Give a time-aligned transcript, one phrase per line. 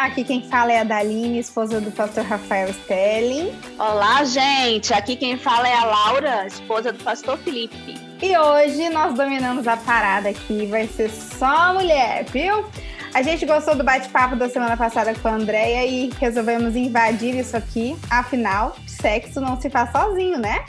[0.00, 3.52] Aqui quem fala é a Daline, esposa do pastor Rafael Stelling.
[3.78, 4.94] Olá, gente!
[4.94, 8.00] Aqui quem fala é a Laura, esposa do pastor Felipe.
[8.22, 12.64] E hoje nós dominamos a parada aqui, vai ser só mulher, viu?
[13.12, 17.54] A gente gostou do bate-papo da semana passada com a Andrea e resolvemos invadir isso
[17.54, 17.94] aqui.
[18.08, 20.64] Afinal, sexo não se faz sozinho, né?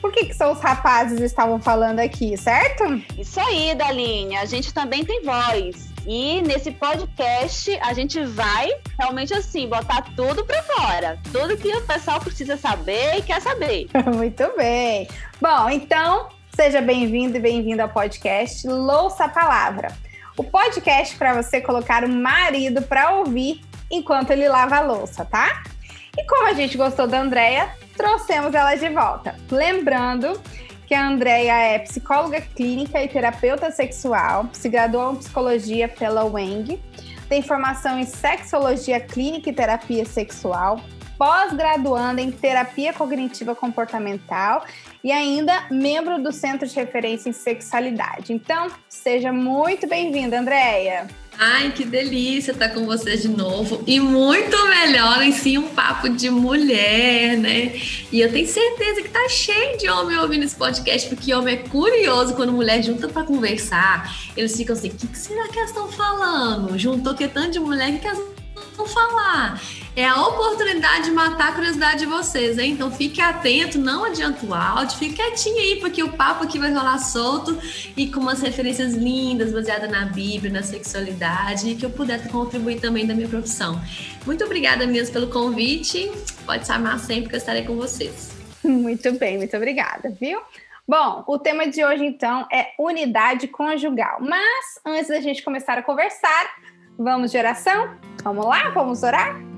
[0.00, 3.00] Por que, que só os rapazes estavam falando aqui, certo?
[3.16, 4.36] Isso aí, Daline.
[4.38, 5.91] A gente também tem voz.
[6.06, 11.82] E nesse podcast a gente vai realmente assim botar tudo para fora, tudo que o
[11.82, 13.86] pessoal precisa saber e quer saber.
[14.14, 15.08] Muito bem.
[15.40, 19.92] Bom, então seja bem-vindo e bem-vinda ao podcast Louça a Palavra.
[20.36, 25.62] O podcast para você colocar o marido para ouvir enquanto ele lava a louça, tá?
[26.18, 29.36] E como a gente gostou da Andrea, trouxemos ela de volta.
[29.50, 30.40] Lembrando
[30.86, 36.80] que a Andrea é psicóloga clínica e terapeuta sexual, se graduou em psicologia pela UENG,
[37.28, 40.80] tem formação em sexologia clínica e terapia sexual,
[41.16, 44.64] pós-graduanda em terapia cognitiva comportamental
[45.04, 48.32] e ainda membro do Centro de Referência em Sexualidade.
[48.32, 51.06] Então, seja muito bem-vinda, Andréia.
[51.44, 53.82] Ai, que delícia estar com vocês de novo.
[53.84, 57.72] E muito melhor em si um papo de mulher, né?
[58.12, 61.68] E eu tenho certeza que tá cheio de homem ouvindo esse podcast, porque homem é
[61.68, 64.30] curioso quando mulher junta para conversar.
[64.36, 66.78] Eles ficam assim: o que, que será que elas estão falando?
[66.78, 68.22] Juntou que tanto de mulher, que elas
[68.76, 69.60] vão falar?
[70.02, 72.72] É a oportunidade de matar a curiosidade de vocês, hein?
[72.72, 76.72] Então fique atento, não adianta o áudio, fique quietinho aí, porque o papo aqui vai
[76.72, 77.56] rolar solto
[77.96, 82.80] e com umas referências lindas, baseadas na Bíblia, na sexualidade, e que eu puder contribuir
[82.80, 83.80] também da minha profissão.
[84.26, 86.10] Muito obrigada mesmo pelo convite.
[86.44, 88.32] Pode chamar sempre que eu estarei com vocês.
[88.64, 90.40] Muito bem, muito obrigada, viu?
[90.86, 94.18] Bom, o tema de hoje então é unidade conjugal.
[94.20, 96.54] Mas antes da gente começar a conversar,
[96.96, 97.96] vamos de oração?
[98.22, 98.70] Vamos lá?
[98.70, 99.51] Vamos orar?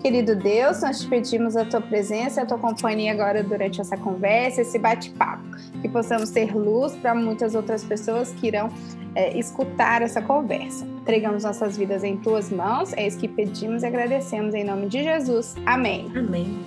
[0.00, 4.62] Querido Deus, nós te pedimos a tua presença, a tua companhia agora durante essa conversa,
[4.62, 5.44] esse bate-papo,
[5.82, 8.70] que possamos ter luz para muitas outras pessoas que irão
[9.14, 10.86] é, escutar essa conversa.
[10.86, 15.02] Entregamos nossas vidas em tuas mãos, é isso que pedimos e agradecemos em nome de
[15.02, 15.54] Jesus.
[15.66, 16.10] Amém.
[16.16, 16.64] Amém.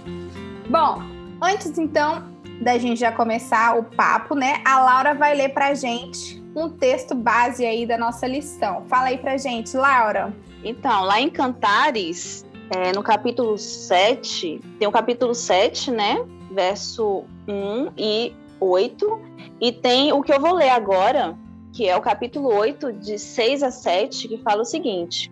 [0.69, 1.01] Bom,
[1.41, 4.61] antes então da gente já começar o papo, né?
[4.63, 8.83] A Laura vai ler para gente um texto base aí da nossa lição.
[8.87, 10.31] Fala aí para gente, Laura.
[10.63, 16.25] Então, lá em Cantares, é, no capítulo 7, tem o capítulo 7, né?
[16.51, 19.19] Verso 1 e 8.
[19.59, 21.37] E tem o que eu vou ler agora,
[21.71, 25.31] que é o capítulo 8, de 6 a 7, que fala o seguinte: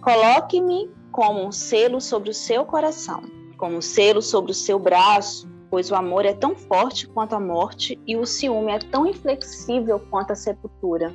[0.00, 3.22] Coloque-me como um selo sobre o seu coração,
[3.56, 7.40] como um selo sobre o seu braço, pois o amor é tão forte quanto a
[7.40, 11.12] morte e o ciúme é tão inflexível quanto a sepultura.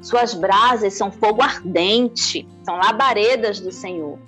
[0.00, 4.18] Suas brasas são fogo ardente, são labaredas do Senhor.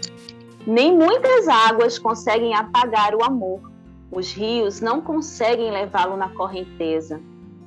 [0.69, 3.73] Nem muitas águas conseguem apagar o amor.
[4.12, 7.23] Os rios não conseguem levá-lo na correnteza.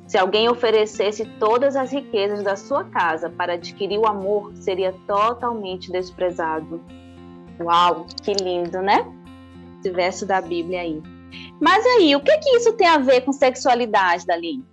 [0.06, 5.92] Se alguém oferecesse todas as riquezas da sua casa para adquirir o amor, seria totalmente
[5.92, 6.80] desprezado.
[7.60, 9.04] Uau, que lindo, né?
[9.80, 11.02] Esse verso da Bíblia aí.
[11.60, 14.60] Mas aí, o que que isso tem a ver com sexualidade, Dali?
[14.60, 14.64] O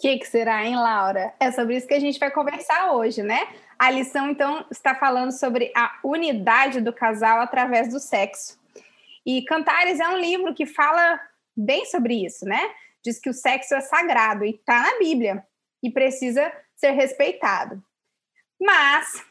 [0.00, 1.32] que, que será, hein, Laura?
[1.38, 3.46] É sobre isso que a gente vai conversar hoje, né?
[3.80, 8.60] A lição, então, está falando sobre a unidade do casal através do sexo.
[9.24, 11.18] E Cantares é um livro que fala
[11.56, 12.60] bem sobre isso, né?
[13.02, 15.42] Diz que o sexo é sagrado e está na Bíblia
[15.82, 17.82] e precisa ser respeitado.
[18.60, 19.24] Mas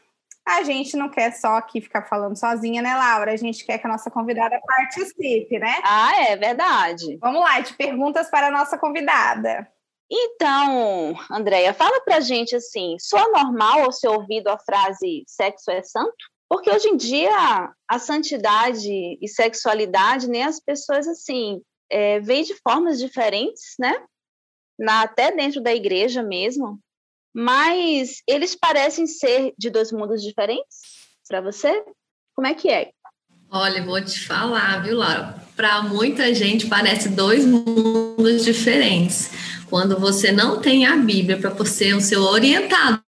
[0.44, 3.32] a gente não quer só aqui ficar falando sozinha, né, Laura?
[3.32, 5.76] A gente quer que a nossa convidada participe, né?
[5.84, 7.16] Ah, é verdade.
[7.18, 9.70] Vamos lá, de perguntas para a nossa convidada.
[10.10, 15.82] Então, Andréia, fala pra gente assim, soa normal ao seu ouvido a frase sexo é
[15.82, 16.16] santo?
[16.48, 18.90] Porque hoje em dia a santidade
[19.22, 23.94] e sexualidade, né, as pessoas assim, é, de formas diferentes, né?
[24.76, 26.80] Na, até dentro da igreja mesmo.
[27.32, 30.78] Mas eles parecem ser de dois mundos diferentes
[31.28, 31.84] para você?
[32.34, 32.90] Como é que é?
[33.48, 35.36] Olha, vou te falar, viu, Laura?
[35.54, 39.30] Para muita gente parece dois mundos diferentes
[39.70, 43.00] quando você não tem a Bíblia para ser o seu orientador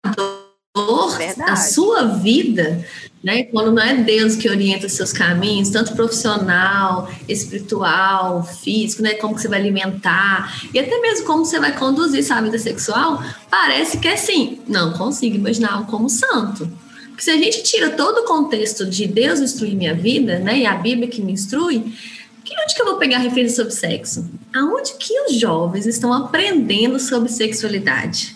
[1.36, 2.86] da sua vida,
[3.24, 3.44] né?
[3.44, 9.16] Quando não é Deus que orienta os seus caminhos, tanto profissional, espiritual, físico, né?
[9.16, 13.22] Como que você vai alimentar e até mesmo como você vai conduzir sua vida sexual,
[13.50, 14.60] parece que é assim.
[14.68, 16.70] Não consigo imaginar como santo.
[17.10, 20.60] Porque se a gente tira todo o contexto de Deus instruir minha vida, né?
[20.60, 21.94] E a Bíblia que me instrui,
[22.52, 24.30] que onde que eu vou pegar referência sobre sexo?
[24.54, 28.36] Aonde que os jovens estão aprendendo sobre sexualidade?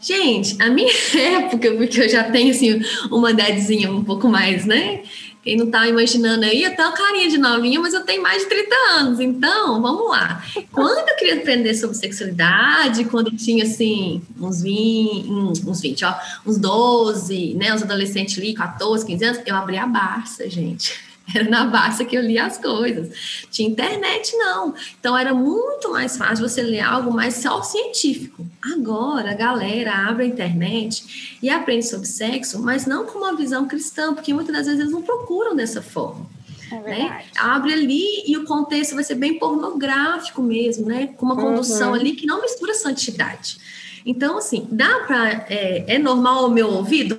[0.00, 5.02] Gente, a minha época, porque eu já tenho assim uma idadzinha um pouco mais, né?
[5.42, 8.48] Quem não tá imaginando aí, até uma carinha de novinha, mas eu tenho mais de
[8.48, 10.42] 30 anos, então vamos lá.
[10.72, 15.30] Quando eu queria aprender sobre sexualidade, quando eu tinha assim, uns 20,
[15.66, 16.14] uns 20, ó,
[16.46, 17.74] uns 12, né?
[17.74, 21.13] Os adolescentes ali, 14, 15 anos, eu abri a Barça, gente.
[21.34, 23.46] Era na Barça que eu lia as coisas.
[23.50, 24.74] Tinha internet, não.
[24.98, 28.46] Então era muito mais fácil você ler algo mais só científico.
[28.74, 33.66] Agora a galera abre a internet e aprende sobre sexo, mas não com uma visão
[33.66, 36.26] cristã, porque muitas das vezes eles não procuram dessa forma.
[36.70, 37.24] É né?
[37.36, 41.08] Abre ali e o contexto vai ser bem pornográfico mesmo, né?
[41.16, 41.94] Com uma condução uhum.
[41.94, 43.58] ali que não mistura santidade.
[44.04, 45.46] Então, assim, dá para.
[45.48, 47.16] É, é normal o meu ouvido?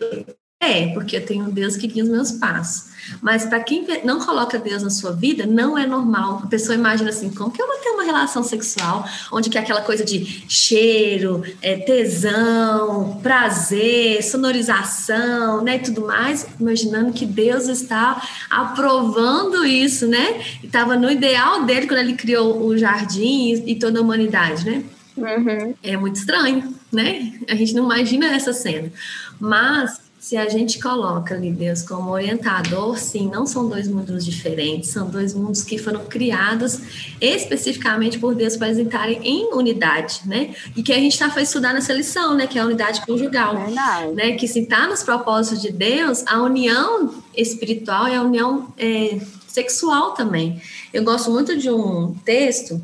[0.59, 2.95] É, porque eu tenho um Deus que guia os meus passos.
[3.21, 6.41] Mas para quem não coloca Deus na sua vida, não é normal.
[6.43, 9.61] A pessoa imagina assim, como que eu vou ter uma relação sexual onde que é
[9.61, 17.67] aquela coisa de cheiro, é, tesão, prazer, sonorização, né, e tudo mais, imaginando que Deus
[17.67, 20.41] está aprovando isso, né?
[20.63, 24.83] E estava no ideal dele quando ele criou o jardim e toda a humanidade, né?
[25.15, 25.73] Uhum.
[25.81, 27.33] É muito estranho, né?
[27.47, 28.91] A gente não imagina essa cena.
[29.39, 34.89] Mas se a gente coloca ali Deus como orientador, sim, não são dois mundos diferentes,
[34.89, 36.79] são dois mundos que foram criados
[37.21, 40.55] especificamente por Deus para estarem em unidade, né?
[40.75, 42.47] E que a gente está fazendo estudar nessa lição, né?
[42.47, 44.13] Que é a unidade conjugal, Verdade.
[44.13, 44.31] né?
[44.31, 50.15] Que se está nos propósitos de Deus, a união espiritual é a união é, sexual
[50.15, 50.59] também.
[50.91, 52.81] Eu gosto muito de um texto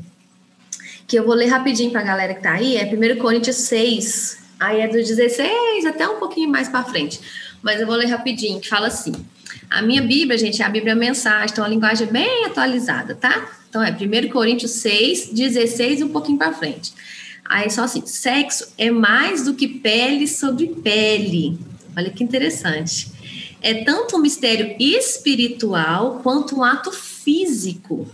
[1.08, 4.41] que eu vou ler rapidinho para a galera que está aí, é 1 Coríntios 6,
[4.62, 7.20] Aí é do 16 até um pouquinho mais para frente.
[7.64, 9.12] Mas eu vou ler rapidinho, que fala assim.
[9.68, 13.50] A minha Bíblia, gente, é a Bíblia Mensagem, então a linguagem é bem atualizada, tá?
[13.68, 16.94] Então é 1 Coríntios 6, 16 e um pouquinho para frente.
[17.44, 21.58] Aí só assim, sexo é mais do que pele sobre pele.
[21.98, 23.08] Olha que interessante.
[23.64, 28.08] É tanto um mistério espiritual quanto um ato físico.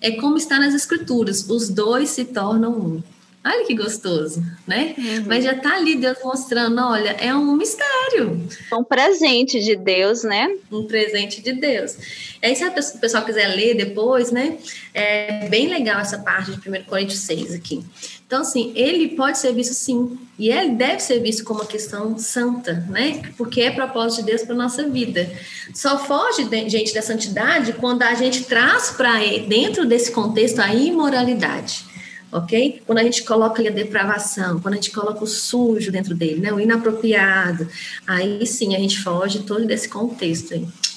[0.00, 3.02] É como está nas escrituras, os dois se tornam um.
[3.42, 4.94] Olha que gostoso, né?
[4.98, 5.24] Uhum.
[5.26, 8.46] Mas já tá ali Deus mostrando, olha, é um mistério.
[8.70, 10.54] Um presente de Deus, né?
[10.70, 11.96] Um presente de Deus.
[12.42, 14.58] Aí, se o pessoal quiser ler depois, né?
[14.92, 17.82] É bem legal essa parte de 1 Coríntios 6 aqui.
[18.26, 22.18] Então, assim, ele pode ser visto sim, e ele deve ser visto como uma questão
[22.18, 23.22] santa, né?
[23.38, 25.32] Porque é propósito de Deus para nossa vida.
[25.72, 31.89] Só foge, gente, da santidade quando a gente traz para dentro desse contexto a imoralidade
[32.32, 32.82] ok?
[32.86, 36.40] Quando a gente coloca ali a depravação, quando a gente coloca o sujo dentro dele,
[36.40, 36.52] né?
[36.52, 37.68] O inapropriado,
[38.06, 40.54] aí sim a gente foge todo desse contexto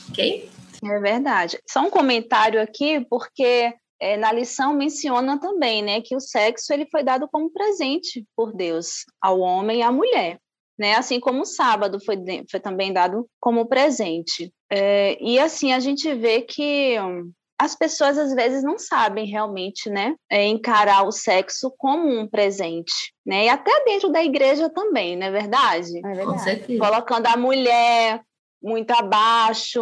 [0.10, 0.50] ok?
[0.84, 1.58] É verdade.
[1.68, 6.86] Só um comentário aqui, porque é, na lição menciona também, né, que o sexo ele
[6.92, 10.40] foi dado como presente por Deus ao homem e à mulher,
[10.78, 10.96] né?
[10.96, 12.18] Assim como o sábado foi,
[12.50, 14.52] foi também dado como presente.
[14.70, 16.98] É, e assim a gente vê que
[17.64, 23.14] as pessoas às vezes não sabem realmente, né, é, encarar o sexo como um presente,
[23.26, 23.46] né?
[23.46, 25.98] E até dentro da igreja também, não é verdade?
[26.06, 26.78] É verdade.
[26.78, 28.22] Colocando a mulher
[28.62, 29.82] muito abaixo,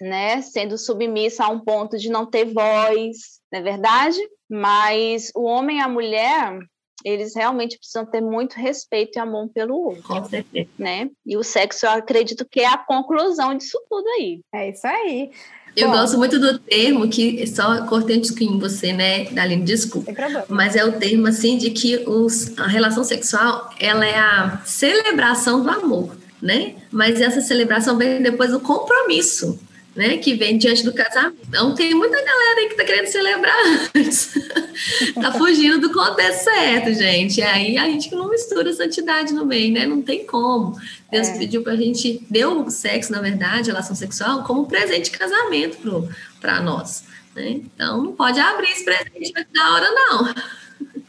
[0.00, 3.16] né, sendo submissa a um ponto de não ter voz,
[3.52, 4.18] não é verdade?
[4.48, 6.58] Mas o homem e a mulher,
[7.04, 10.02] eles realmente precisam ter muito respeito e amor pelo outro.
[10.02, 10.70] Com certeza.
[10.78, 11.10] Né?
[11.26, 14.40] E o sexo, eu acredito que é a conclusão disso tudo aí.
[14.54, 15.30] É isso aí.
[15.78, 19.62] Eu Bom, gosto muito do termo que só cortei um pouquinho em você, né, Daline,
[19.62, 20.12] desculpa.
[20.48, 25.62] Mas é o termo assim de que os, a relação sexual ela é a celebração
[25.62, 26.74] do amor, né?
[26.90, 29.58] Mas essa celebração vem depois do compromisso
[29.96, 31.38] né, que vem diante do casamento.
[31.48, 33.56] Então, tem muita galera aí que tá querendo celebrar
[33.94, 34.32] antes.
[35.20, 37.42] tá fugindo do contexto certo, gente.
[37.42, 39.86] Aí a gente não mistura santidade no meio, né?
[39.86, 40.78] Não tem como.
[41.10, 41.38] Deus é.
[41.38, 46.08] pediu pra gente, deu o sexo, na verdade, relação sexual, como presente de casamento
[46.40, 47.04] para nós.
[47.34, 47.50] Né?
[47.50, 50.34] Então, não pode abrir esse presente na hora, não.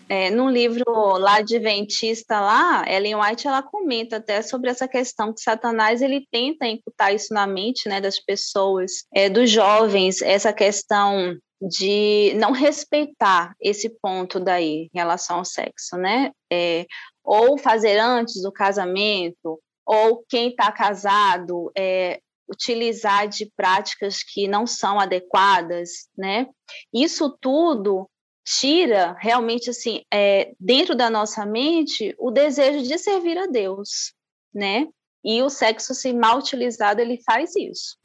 [0.10, 0.84] É, num livro
[1.20, 6.66] lá adventista lá, Ellen White ela comenta até sobre essa questão que Satanás ele tenta
[6.66, 13.54] imputar isso na mente, né, das pessoas, é, dos jovens, essa questão de não respeitar
[13.62, 16.32] esse ponto daí em relação ao sexo, né?
[16.52, 16.86] É,
[17.24, 24.66] ou fazer antes do casamento, ou quem está casado é, utilizar de práticas que não
[24.66, 26.48] são adequadas, né?
[26.94, 28.10] Isso tudo
[28.58, 34.14] tira realmente assim é, dentro da nossa mente o desejo de servir a Deus,
[34.52, 34.88] né?
[35.24, 37.98] E o sexo se assim, mal utilizado ele faz isso.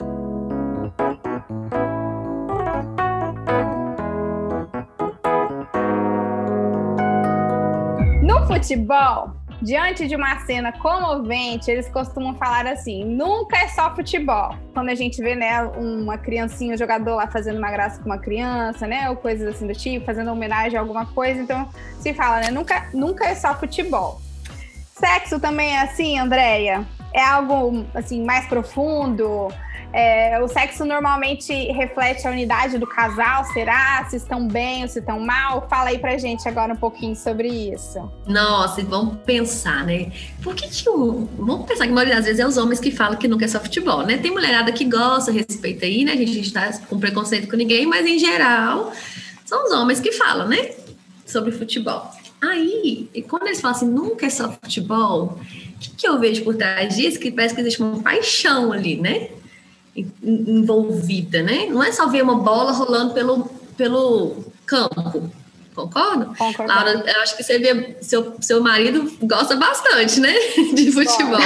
[8.21, 9.31] No futebol,
[9.61, 14.55] Diante de uma cena comovente, eles costumam falar assim: nunca é só futebol.
[14.73, 18.17] Quando a gente vê, né, uma criancinha, um jogador lá fazendo uma graça com uma
[18.17, 21.69] criança, né, ou coisas assim do tipo, fazendo homenagem a alguma coisa, então
[21.99, 24.21] se fala, né, nunca, nunca é só futebol.
[24.93, 26.85] Sexo também é assim, Andréia?
[27.13, 29.49] É algo assim mais profundo?
[29.95, 34.05] É, o sexo normalmente reflete a unidade do casal, será?
[34.09, 35.69] Se estão bem ou se estão mal?
[35.69, 38.11] Fala aí pra gente agora um pouquinho sobre isso.
[38.27, 40.11] Nossa, e vamos pensar, né?
[40.43, 40.83] Por que que.
[40.89, 43.47] Vamos pensar que a maioria das vezes é os homens que falam que nunca é
[43.47, 44.17] só futebol, né?
[44.17, 46.11] Tem mulherada que gosta, respeita aí, né?
[46.11, 48.91] A gente está com preconceito com ninguém, mas em geral
[49.45, 50.71] são os homens que falam, né?
[51.25, 52.11] Sobre futebol.
[52.41, 56.53] Aí, quando eles falam assim, nunca é só futebol, o que, que eu vejo por
[56.53, 57.17] trás disso?
[57.17, 59.29] Que parece que existe uma paixão ali, né?
[60.23, 61.67] Envolvida, né?
[61.67, 63.45] Não é só ver uma bola rolando pelo,
[63.77, 65.31] pelo campo.
[65.73, 66.25] Concorda?
[66.37, 66.73] Concordo.
[66.73, 70.33] Laura, eu acho que você vê, seu, seu marido gosta bastante, né?
[70.73, 71.39] De futebol.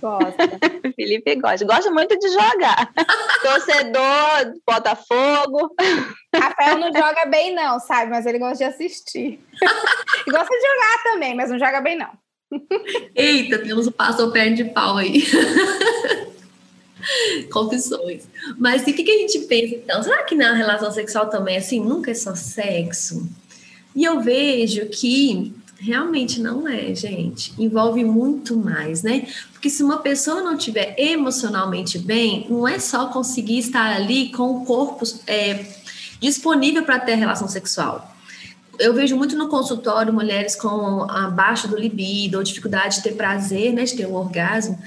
[0.00, 0.58] Gosta.
[0.96, 1.64] Felipe gosta.
[1.66, 2.90] Gosta muito de jogar.
[3.42, 5.74] Torcedor, Botafogo.
[6.34, 8.10] Rafael não joga bem, não, sabe?
[8.10, 9.38] Mas ele gosta de assistir.
[10.26, 12.10] e gosta de jogar também, mas não joga bem, não.
[13.14, 15.22] Eita, temos o pastor pé de pau aí.
[17.50, 18.24] Confissões.
[18.58, 20.02] Mas o que, que a gente pensa então?
[20.02, 23.28] Será que na relação sexual também, assim, nunca é só sexo?
[23.94, 27.52] E eu vejo que realmente não é, gente.
[27.58, 29.26] Envolve muito mais, né?
[29.52, 34.56] Porque se uma pessoa não estiver emocionalmente bem, não é só conseguir estar ali com
[34.56, 35.64] o corpo é,
[36.20, 38.10] disponível para ter relação sexual
[38.80, 43.72] eu vejo muito no consultório mulheres com abaixo do libido ou dificuldade de ter prazer,
[43.72, 44.78] né, de ter um orgasmo.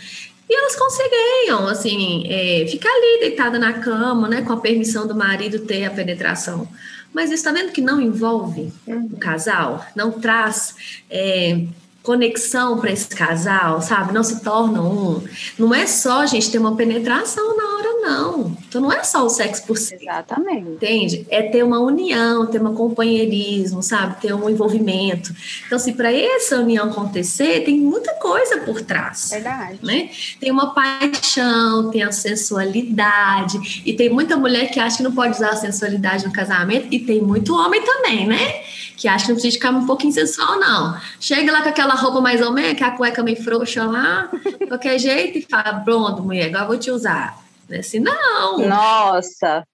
[0.50, 5.16] E elas conseguiam, assim, é, ficar ali deitada na cama, né, com a permissão do
[5.16, 6.68] marido ter a penetração.
[7.14, 11.66] Mas está vendo que não envolve o casal, não traz é,
[12.04, 14.14] conexão para esse casal, sabe?
[14.14, 15.24] Não se torna um.
[15.58, 18.58] Não é só, gente, ter uma penetração na hora, não.
[18.68, 19.96] Então não é só o sexo por si.
[19.96, 20.70] Exatamente.
[20.70, 21.26] Entende?
[21.30, 24.20] É ter uma união, ter um companheirismo, sabe?
[24.20, 25.34] Ter um envolvimento.
[25.66, 29.30] Então, se para essa união acontecer, tem muita coisa por trás.
[29.32, 29.80] Verdade.
[29.82, 30.10] Né?
[30.42, 33.82] Tem uma paixão, tem a sensualidade.
[33.86, 37.00] E tem muita mulher que acha que não pode usar a sensualidade no casamento, e
[37.00, 38.62] tem muito homem também, né?
[39.04, 40.98] Que acha que não precisa ficar um pouquinho sensual, não.
[41.20, 44.32] Chega lá com aquela roupa mais ou menos, que a cueca meio frouxa lá,
[44.70, 47.38] qualquer jeito, e fala, pronto, mulher, agora vou te usar.
[47.68, 47.80] Né?
[47.80, 48.60] Assim, não.
[48.60, 49.68] Nossa!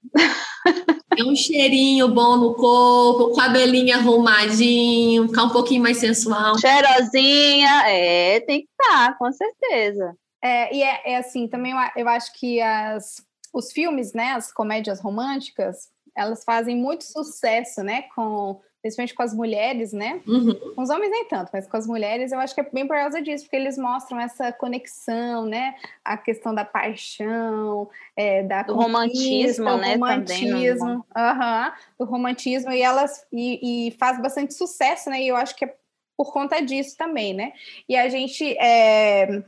[1.16, 6.58] É um cheirinho bom no corpo, cabelinho arrumadinho, ficar um pouquinho mais sensual.
[6.58, 10.16] Cheirosinha, é, tem que estar, com certeza.
[10.44, 14.52] É, e é, é, assim, também eu, eu acho que as, os filmes, né, as
[14.52, 20.22] comédias românticas, elas fazem muito sucesso, né, com principalmente com as mulheres, né?
[20.26, 20.74] Uhum.
[20.76, 22.96] Com os homens nem tanto, mas com as mulheres eu acho que é bem por
[22.96, 25.76] causa disso, porque eles mostram essa conexão, né?
[26.04, 29.94] A questão da paixão, é, da do romantismo, né?
[29.94, 35.22] Romantismo, uhum, do romantismo e elas e, e, faz bastante sucesso, né?
[35.22, 35.76] E eu acho que é
[36.18, 37.54] por conta disso também, né?
[37.88, 39.44] E a gente é,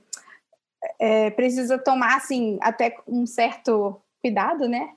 [1.00, 4.89] é, precisa tomar assim até um certo cuidado, né?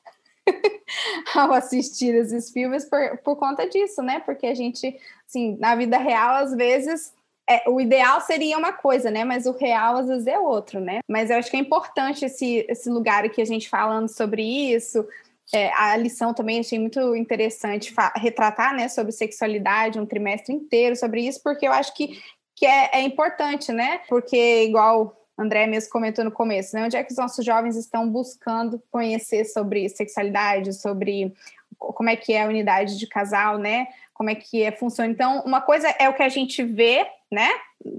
[1.34, 4.20] ao assistir esses filmes por, por conta disso, né?
[4.20, 7.12] Porque a gente, assim, na vida real, às vezes,
[7.48, 9.24] é, o ideal seria uma coisa, né?
[9.24, 11.00] Mas o real às vezes é outro, né?
[11.08, 15.06] Mas eu acho que é importante esse, esse lugar aqui, a gente falando sobre isso.
[15.52, 21.20] É, a lição também achei muito interessante retratar, né, sobre sexualidade, um trimestre inteiro sobre
[21.20, 22.18] isso, porque eu acho que,
[22.56, 24.00] que é, é importante, né?
[24.08, 26.84] Porque, igual André mesmo comentou no começo, né?
[26.84, 31.34] Onde é que os nossos jovens estão buscando conhecer sobre sexualidade, sobre
[31.76, 33.88] como é que é a unidade de casal, né?
[34.12, 35.10] Como é que é, funciona.
[35.10, 37.50] Então, uma coisa é o que a gente vê, né?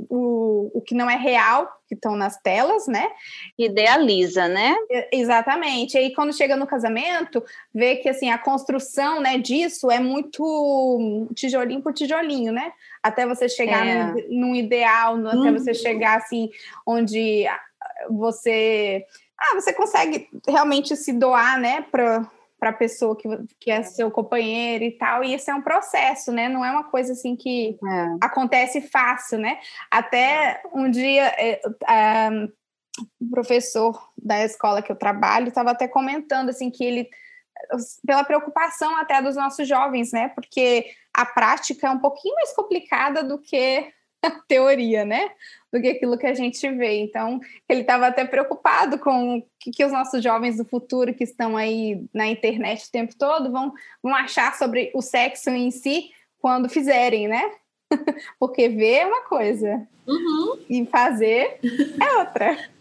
[0.10, 3.08] O, o que não é real, que estão nas telas, né?
[3.58, 4.76] Idealiza, né?
[5.12, 5.94] Exatamente.
[5.94, 11.28] E aí, quando chega no casamento, vê que assim, a construção né, disso é muito
[11.36, 12.72] tijolinho por tijolinho, né?
[13.04, 14.06] Até você chegar é.
[14.06, 15.76] num, num, ideal, no, até você uhum.
[15.76, 16.50] chegar assim,
[16.88, 17.46] onde
[18.10, 19.06] você.
[19.38, 22.26] Ah, você consegue realmente se doar, né, para
[22.66, 23.30] para a pessoa que,
[23.60, 26.50] que é seu companheiro e tal, e isso é um processo, né?
[26.50, 28.18] Não é uma coisa assim que é.
[28.20, 29.60] acontece fácil, né?
[29.92, 32.30] Até um dia é, é,
[33.22, 37.08] o professor da escola que eu trabalho estava até comentando assim que ele
[38.06, 40.30] pela preocupação até dos nossos jovens, né?
[40.30, 43.94] Porque a prática é um pouquinho mais complicada do que
[44.24, 45.30] a teoria, né?
[45.76, 47.02] Do que aquilo que a gente vê.
[47.02, 51.26] Então, ele estava até preocupado com o que, que, os nossos jovens do futuro que
[51.26, 56.12] estão aí na internet o tempo todo vão, vão achar sobre o sexo em si
[56.40, 57.44] quando fizerem, né?
[58.40, 60.64] Porque ver é uma coisa uhum.
[60.70, 62.58] e fazer é outra.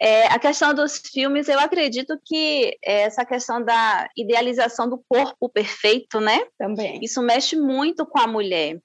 [0.00, 6.20] É, a questão dos filmes, eu acredito que essa questão da idealização do corpo perfeito,
[6.20, 6.46] né?
[6.56, 7.00] Também.
[7.02, 8.78] Isso mexe muito com a mulher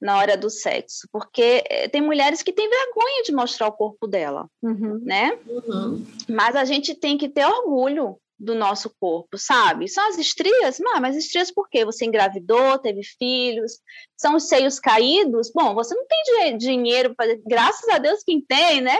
[0.00, 4.06] na hora do sexo, porque eh, tem mulheres que têm vergonha de mostrar o corpo
[4.06, 5.00] dela, uhum.
[5.02, 5.36] né?
[5.46, 6.06] Uhum.
[6.28, 9.88] Mas a gente tem que ter orgulho do nosso corpo, sabe?
[9.88, 10.78] São as estrias?
[10.78, 11.84] Mas, mas estrias por quê?
[11.84, 13.80] Você engravidou, teve filhos,
[14.16, 15.50] são os seios caídos?
[15.52, 18.96] Bom, você não tem dinheiro para graças a Deus quem tem, né?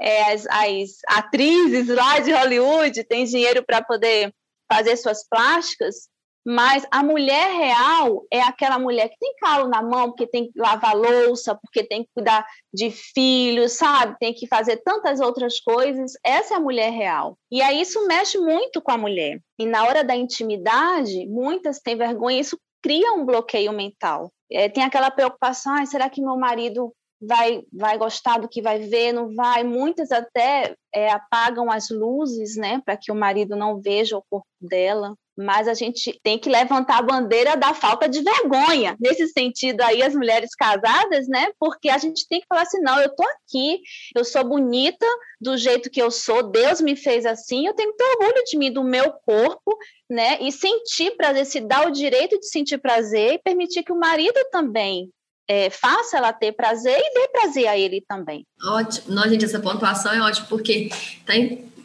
[0.00, 4.32] É, as, as atrizes lá de Hollywood têm dinheiro para poder
[4.72, 6.08] fazer suas plásticas,
[6.50, 10.58] mas a mulher real é aquela mulher que tem calo na mão, porque tem que
[10.58, 14.16] lavar louça, porque tem que cuidar de filhos, sabe?
[14.18, 16.12] Tem que fazer tantas outras coisas.
[16.24, 17.36] Essa é a mulher real.
[17.52, 19.38] E aí isso mexe muito com a mulher.
[19.58, 24.32] E na hora da intimidade, muitas têm vergonha, isso cria um bloqueio mental.
[24.50, 26.90] É, tem aquela preocupação: ah, será que meu marido
[27.20, 29.12] vai, vai gostar do que vai ver?
[29.12, 29.64] Não vai?
[29.64, 34.48] Muitas até é, apagam as luzes, né, para que o marido não veja o corpo
[34.58, 38.96] dela mas a gente tem que levantar a bandeira da falta de vergonha.
[38.98, 41.48] Nesse sentido aí, as mulheres casadas, né?
[41.60, 43.80] Porque a gente tem que falar assim, não, eu tô aqui,
[44.16, 45.06] eu sou bonita
[45.40, 48.58] do jeito que eu sou, Deus me fez assim, eu tenho que ter orgulho de
[48.58, 49.78] mim, do meu corpo,
[50.10, 50.38] né?
[50.40, 54.40] E sentir prazer, se dar o direito de sentir prazer e permitir que o marido
[54.50, 55.08] também
[55.46, 58.44] é, faça ela ter prazer e dê prazer a ele também.
[58.64, 59.14] Ótimo.
[59.14, 60.88] Não, gente, essa pontuação é ótima, porque
[61.24, 61.34] tá,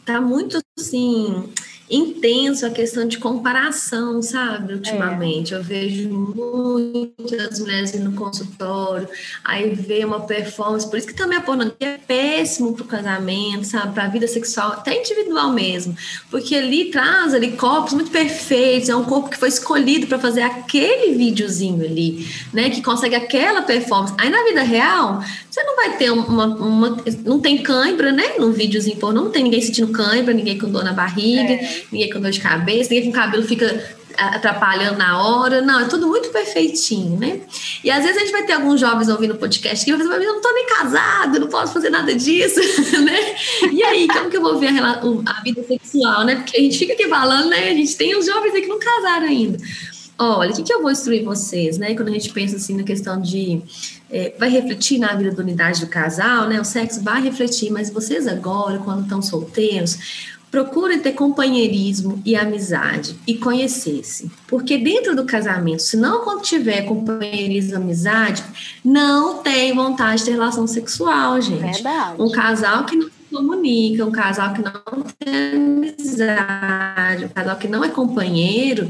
[0.04, 1.52] tá muito, assim
[1.90, 4.74] intenso a questão de comparação, sabe?
[4.74, 5.56] Ultimamente, é.
[5.56, 9.08] eu vejo muitas mulheres no consultório,
[9.44, 13.64] aí vê uma performance, por isso que também a pornografia é péssimo para o casamento,
[13.64, 13.92] sabe?
[13.92, 15.94] Para a vida sexual, até individual mesmo,
[16.30, 20.42] porque ali traz ali corpos muito perfeitos, é um corpo que foi escolhido para fazer
[20.42, 22.70] aquele videozinho ali, né?
[22.70, 24.14] Que consegue aquela performance.
[24.16, 28.34] Aí na vida real, você não vai ter uma, uma não tem cãibra, né?
[28.38, 31.52] No videozinho pornô, não tem ninguém sentindo cãibra, ninguém com dor na barriga.
[31.52, 35.60] É ninguém com dor de cabeça, ninguém com cabelo fica atrapalhando na hora.
[35.60, 37.40] Não, é tudo muito perfeitinho, né?
[37.82, 40.24] E às vezes a gente vai ter alguns jovens ouvindo o podcast que vão fazer,
[40.24, 42.60] eu não tô nem casado, não posso fazer nada disso,
[43.02, 43.36] né?
[43.72, 46.36] E aí, como que eu vou ver a, a, vida sexual, né?
[46.36, 47.70] Porque a gente fica aqui falando, né?
[47.70, 49.58] A gente tem os jovens aí que não casaram ainda.
[50.16, 51.92] Olha, o que, que eu vou instruir vocês, né?
[51.94, 53.60] Quando a gente pensa assim na questão de
[54.08, 56.60] é, vai refletir na vida da unidade do casal, né?
[56.60, 59.98] O sexo vai refletir, mas vocês agora, quando estão solteiros,
[60.54, 64.30] Procure ter companheirismo e amizade e conhecer-se.
[64.46, 68.44] Porque dentro do casamento, se não tiver companheirismo e amizade,
[68.84, 71.82] não tem vontade de ter relação sexual, gente.
[71.82, 72.22] Verdade.
[72.22, 77.84] Um casal que não comunica, um casal que não tem amizade, um casal que não
[77.84, 78.88] é companheiro,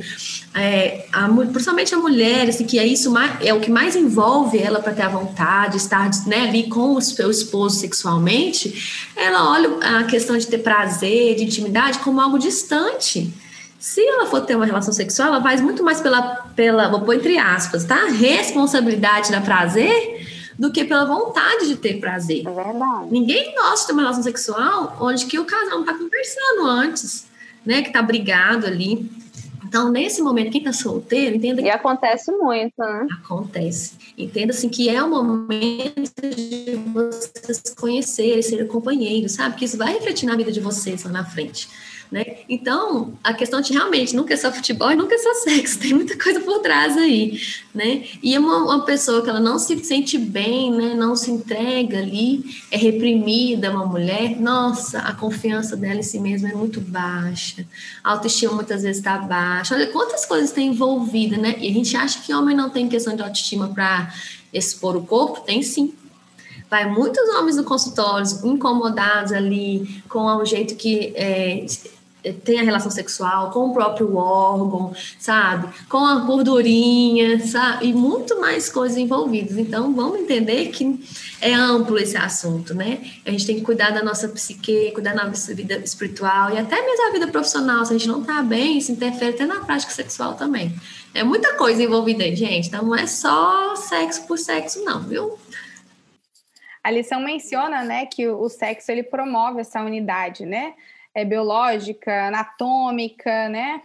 [0.54, 4.58] é, a, principalmente a mulher, assim, que é isso mais, é o que mais envolve
[4.58, 9.50] ela para ter a vontade, de estar né, ali com o seu esposo sexualmente, ela
[9.50, 13.32] olha a questão de ter prazer, de intimidade, como algo distante.
[13.78, 16.22] Se ela for ter uma relação sexual, ela faz muito mais pela,
[16.54, 18.06] pela vou pôr entre aspas, tá?
[18.06, 20.13] Responsabilidade da prazer
[20.58, 22.46] do que pela vontade de ter prazer.
[22.46, 23.08] É verdade.
[23.10, 27.26] Ninguém gosta de uma relação sexual onde que o casal não tá conversando antes,
[27.64, 27.82] né?
[27.82, 29.10] Que tá brigado ali.
[29.64, 31.66] Então, nesse momento, quem tá solteiro, entenda que.
[31.66, 33.08] E acontece muito, né?
[33.10, 33.94] Acontece.
[34.16, 39.56] Entenda assim que é o momento de vocês conhecerem, serem companheiros, sabe?
[39.56, 41.68] Que isso vai refletir na vida de vocês lá na frente.
[42.10, 42.38] Né?
[42.48, 45.94] Então, a questão de realmente nunca é só futebol e nunca é só sexo, tem
[45.94, 47.40] muita coisa por trás aí,
[47.74, 48.04] né?
[48.22, 52.44] E uma, uma pessoa que ela não se sente bem, né, não se entrega ali,
[52.70, 57.66] é reprimida, uma mulher, nossa, a confiança dela em si mesma é muito baixa,
[58.02, 59.74] a autoestima muitas vezes está baixa.
[59.74, 61.56] Olha quantas coisas tem envolvida, né?
[61.58, 64.14] E a gente acha que homem não tem questão de autoestima para
[64.52, 65.92] expor o corpo, tem sim,
[66.70, 71.64] vai muitos homens no consultório incomodados ali com o jeito que é,
[72.32, 75.68] tem a relação sexual com o próprio órgão, sabe?
[75.88, 77.88] Com a gordurinha, sabe?
[77.88, 79.58] E muito mais coisas envolvidas.
[79.58, 80.98] Então, vamos entender que
[81.40, 83.00] é amplo esse assunto, né?
[83.26, 86.80] A gente tem que cuidar da nossa psique, cuidar da nossa vida espiritual e até
[86.80, 87.84] mesmo a vida profissional.
[87.84, 90.74] Se a gente não tá bem, isso interfere até na prática sexual também.
[91.12, 92.68] É muita coisa envolvida aí, gente.
[92.68, 95.38] Então, não é só sexo por sexo, não, viu?
[96.84, 100.74] A lição menciona, né, que o sexo ele promove essa unidade, né?
[101.14, 103.80] é, biológica, anatômica, né?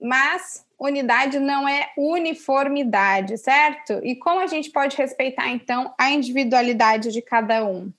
[0.00, 4.00] mas unidade não é uniformidade, certo?
[4.02, 7.90] E como a gente pode respeitar, então, a individualidade de cada um?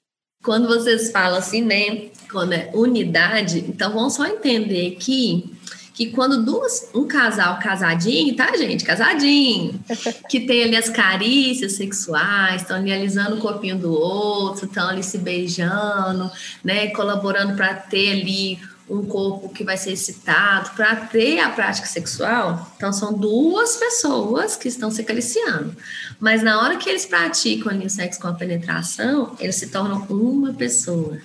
[0.43, 2.09] Quando vocês falam assim, né?
[2.29, 5.54] Quando é unidade, então vamos só entender que
[5.95, 8.83] que quando duas, um casal casadinho, tá, gente?
[8.83, 9.79] Casadinho,
[10.29, 15.01] que tem ali as carícias sexuais, estão ali alisando o corpinho do outro, estão ali
[15.01, 16.29] se beijando,
[16.61, 16.87] né?
[16.87, 22.71] Colaborando para ter ali um corpo que vai ser excitado, para ter a prática sexual.
[22.75, 25.75] Então, são duas pessoas que estão se acariciando.
[26.19, 30.05] Mas na hora que eles praticam ali o sexo com a penetração, eles se tornam
[30.09, 31.17] uma pessoa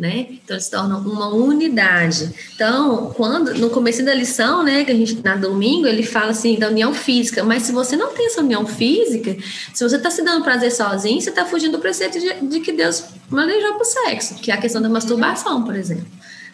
[0.00, 0.26] né?
[0.30, 2.30] Então eles se tornam uma unidade.
[2.54, 6.58] Então, quando no começo da lição, né, que a gente na domingo, ele fala assim
[6.58, 9.36] da união física, mas se você não tem essa união física,
[9.74, 12.72] se você está se dando prazer sozinho, você está fugindo do preceito de, de que
[12.72, 16.06] Deus manejou para o sexo, que é a questão da masturbação, por exemplo.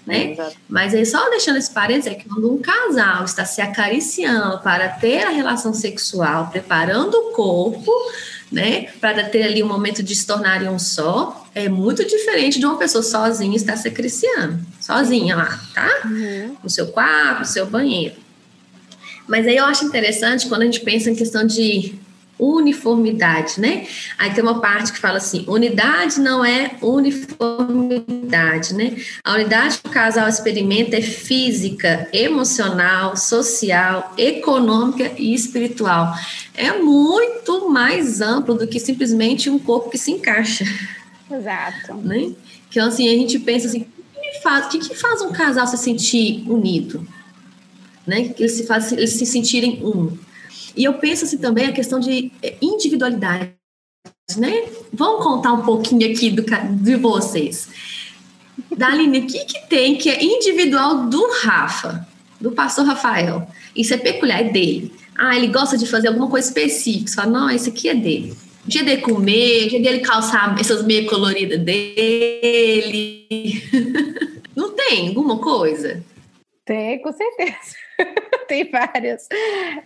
[0.04, 0.36] Né?
[0.68, 4.88] Mas aí só deixando esse parênteses é que quando um casal está se acariciando para
[4.88, 7.90] ter a relação sexual, preparando o corpo,
[8.50, 12.66] né, para ter ali um momento de se tornarem um só, é muito diferente de
[12.66, 16.02] uma pessoa sozinha estar se acariciando, sozinha lá, tá?
[16.04, 16.56] Uhum.
[16.62, 18.14] No seu quarto, no seu banheiro.
[19.26, 21.94] Mas aí eu acho interessante quando a gente pensa em questão de
[22.38, 23.86] uniformidade, né?
[24.18, 28.96] Aí tem uma parte que fala assim: unidade não é uniformidade, né?
[29.24, 36.14] A unidade que o casal experimenta é física, emocional, social, econômica e espiritual.
[36.54, 40.64] É muito mais amplo do que simplesmente um corpo que se encaixa.
[41.30, 41.94] Exato.
[41.94, 42.32] Né?
[42.68, 45.76] Então, assim, a gente pensa assim, o que faz, o que, faz um casal se
[45.76, 47.06] sentir unido?
[48.06, 48.28] Né?
[48.28, 50.16] Que eles se, faz, eles se sentirem um.
[50.76, 53.52] E eu penso assim também a questão de eh, individualidade,
[54.36, 54.64] né?
[54.92, 56.44] Vamos contar um pouquinho aqui do,
[56.82, 57.68] de vocês.
[58.76, 62.06] Daline, o que, que tem que é individual do Rafa,
[62.40, 63.48] do pastor Rafael?
[63.74, 64.92] Isso é peculiar, é dele.
[65.18, 67.08] Ah, ele gosta de fazer alguma coisa específica.
[67.08, 68.36] Você fala, não, esse aqui é dele
[68.66, 73.24] dia de comer, dia dele calçar essas meias coloridas dele.
[74.56, 76.02] Não tem alguma coisa?
[76.66, 77.76] Tem, com certeza.
[78.48, 79.28] tem várias.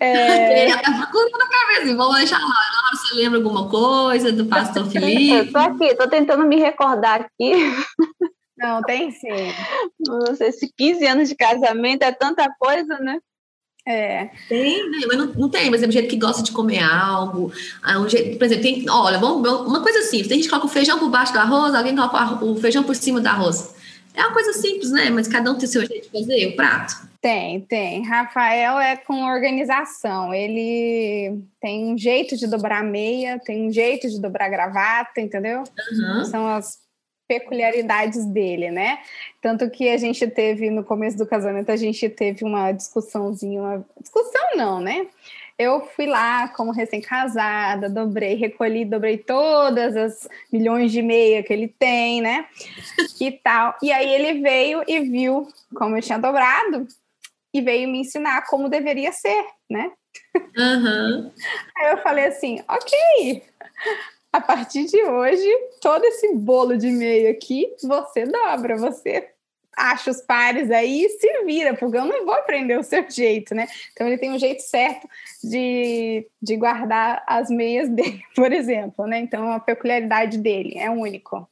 [0.00, 0.64] É...
[0.64, 1.94] Tem, tá procurando na cabeça.
[1.94, 2.54] Vamos deixar lá.
[2.92, 5.30] Você lembra alguma coisa do pastor Felipe?
[5.30, 7.52] Eu tô aqui, tô tentando me recordar aqui.
[8.56, 9.28] Não, tem sim.
[10.06, 13.18] Nossa, esses 15 anos de casamento é tanta coisa, né?
[13.86, 14.30] É.
[14.48, 15.00] Tem, né?
[15.06, 17.52] Mas não, não tem, mas é um jeito que gosta de comer algo.
[17.86, 20.66] É um jeito, por exemplo, tem, olha, vamos, uma coisa simples: tem gente que coloca
[20.66, 23.74] o feijão por baixo do arroz, alguém coloca o feijão por cima do arroz.
[24.14, 25.10] É uma coisa simples, né?
[25.10, 27.08] Mas cada um tem seu jeito de fazer o prato.
[27.20, 28.02] Tem, tem.
[28.02, 30.32] Rafael é com organização.
[30.32, 35.62] Ele tem um jeito de dobrar meia, tem um jeito de dobrar gravata, entendeu?
[35.92, 36.24] Uhum.
[36.24, 36.78] São as
[37.28, 38.98] peculiaridades dele, né?
[39.40, 43.86] Tanto que a gente teve no começo do casamento, a gente teve uma discussãozinha, uma
[44.00, 45.06] discussão não, né?
[45.60, 51.68] Eu fui lá como recém-casada, dobrei, recolhi, dobrei todas as milhões de meia que ele
[51.68, 52.46] tem, né?
[53.20, 53.76] E tal.
[53.82, 56.88] E aí ele veio e viu como eu tinha dobrado
[57.52, 59.92] e veio me ensinar como deveria ser, né?
[60.56, 61.30] Uhum.
[61.76, 63.42] Aí eu falei assim, ok,
[64.32, 65.46] a partir de hoje,
[65.82, 69.28] todo esse bolo de meio aqui, você dobra, você
[69.76, 73.54] acha os pares aí e se vira, porque eu não vou aprender o seu jeito,
[73.54, 73.68] né?
[73.92, 75.08] Então ele tem um jeito certo
[75.42, 79.20] de, de guardar as meias dele, por exemplo, né?
[79.20, 81.48] Então é uma peculiaridade dele, é único.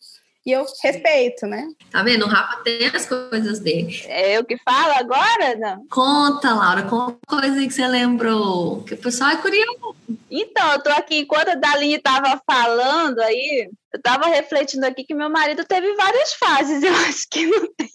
[0.48, 1.68] E eu respeito, né?
[1.90, 2.24] Tá vendo?
[2.24, 3.94] O Rafa tem as coisas dele.
[4.07, 5.85] É eu que falo agora, não?
[5.90, 8.83] Conta, Laura, conta coisa que você lembrou.
[8.85, 9.94] Que o pessoal é curioso.
[10.31, 15.14] Então, eu tô aqui, enquanto a Daline estava falando aí, eu estava refletindo aqui que
[15.14, 16.81] meu marido teve várias fases.
[16.85, 17.90] Eu acho que não tem.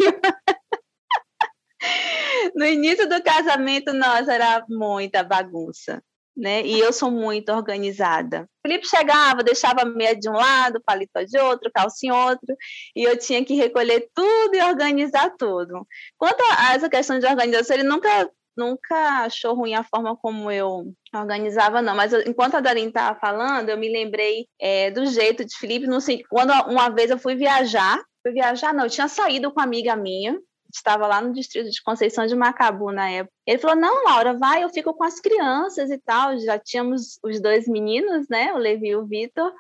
[2.56, 6.02] no início do casamento, nossa, era muita bagunça
[6.36, 6.65] né?
[6.65, 8.50] E eu sou muito organizada.
[8.65, 11.72] Felipe chegava, deixava meia de um lado, paletó de outro,
[12.04, 12.56] em outro,
[12.96, 15.86] e eu tinha que recolher tudo e organizar tudo.
[16.17, 20.93] Quanto a essa questão de organização, ele nunca nunca achou ruim a forma como eu
[21.13, 21.96] organizava, não.
[21.96, 25.88] Mas eu, enquanto a Darin estava falando, eu me lembrei é, do jeito de Felipe.
[25.88, 25.98] No,
[26.30, 29.96] quando uma vez eu fui viajar, fui viajar, não, eu tinha saído com uma amiga
[29.96, 30.38] minha,
[30.73, 33.33] estava lá no distrito de Conceição de Macabu na época.
[33.45, 36.38] Ele falou: Não, Laura, vai, eu fico com as crianças e tal.
[36.39, 38.53] Já tínhamos os dois meninos, né?
[38.53, 39.53] O Levi e o Vitor.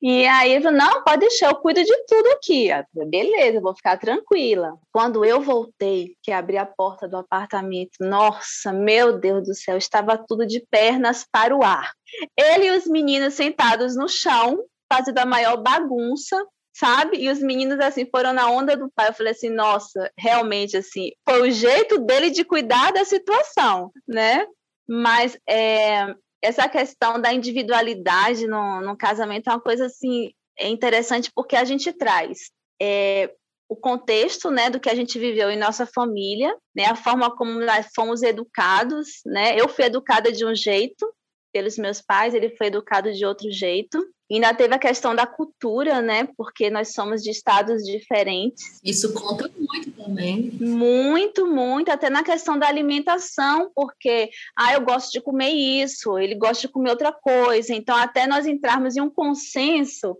[0.00, 2.68] E aí ele falou: Não, pode deixar, eu cuido de tudo aqui.
[2.68, 4.78] Eu falei, Beleza, vou ficar tranquila.
[4.92, 10.16] Quando eu voltei, que abri a porta do apartamento, nossa, meu Deus do céu, estava
[10.16, 11.92] tudo de pernas para o ar.
[12.36, 16.42] Ele e os meninos sentados no chão, fazendo a maior bagunça
[16.78, 17.18] sabe?
[17.18, 19.08] E os meninos, assim, foram na onda do pai.
[19.08, 24.46] Eu falei assim, nossa, realmente, assim, foi o jeito dele de cuidar da situação, né?
[24.88, 31.30] Mas é, essa questão da individualidade no, no casamento é uma coisa, assim, é interessante
[31.34, 33.32] porque a gente traz é,
[33.68, 37.58] o contexto, né, do que a gente viveu em nossa família, né, a forma como
[37.60, 39.60] nós fomos educados, né?
[39.60, 41.12] Eu fui educada de um jeito
[41.52, 43.98] pelos meus pais, ele foi educado de outro jeito.
[44.30, 46.28] E ainda teve a questão da cultura, né?
[46.36, 48.78] Porque nós somos de estados diferentes.
[48.84, 50.50] Isso conta muito também.
[50.60, 56.34] Muito, muito, até na questão da alimentação, porque ah, eu gosto de comer isso, ele
[56.34, 57.74] gosta de comer outra coisa.
[57.74, 60.14] Então, até nós entrarmos em um consenso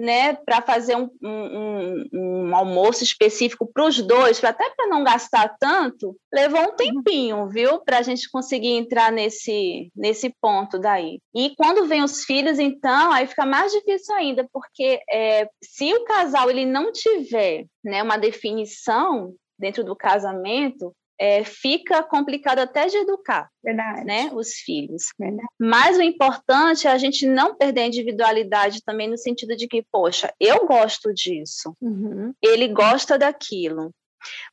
[0.00, 5.54] né, para fazer um, um, um, almoço específico para os dois, até para não gastar
[5.60, 11.20] tanto, levou um tempinho, viu, para a gente conseguir entrar nesse, nesse ponto daí.
[11.34, 16.04] E quando vem os filhos, então, aí fica mais difícil ainda, porque é, se o
[16.04, 22.96] casal ele não tiver né, uma definição dentro do casamento, é, fica complicado até de
[22.96, 24.04] educar Verdade.
[24.04, 25.04] Né, os filhos.
[25.18, 25.46] Verdade.
[25.58, 29.84] Mas o importante é a gente não perder a individualidade também no sentido de que,
[29.92, 32.32] poxa, eu gosto disso, uhum.
[32.42, 33.92] ele gosta daquilo.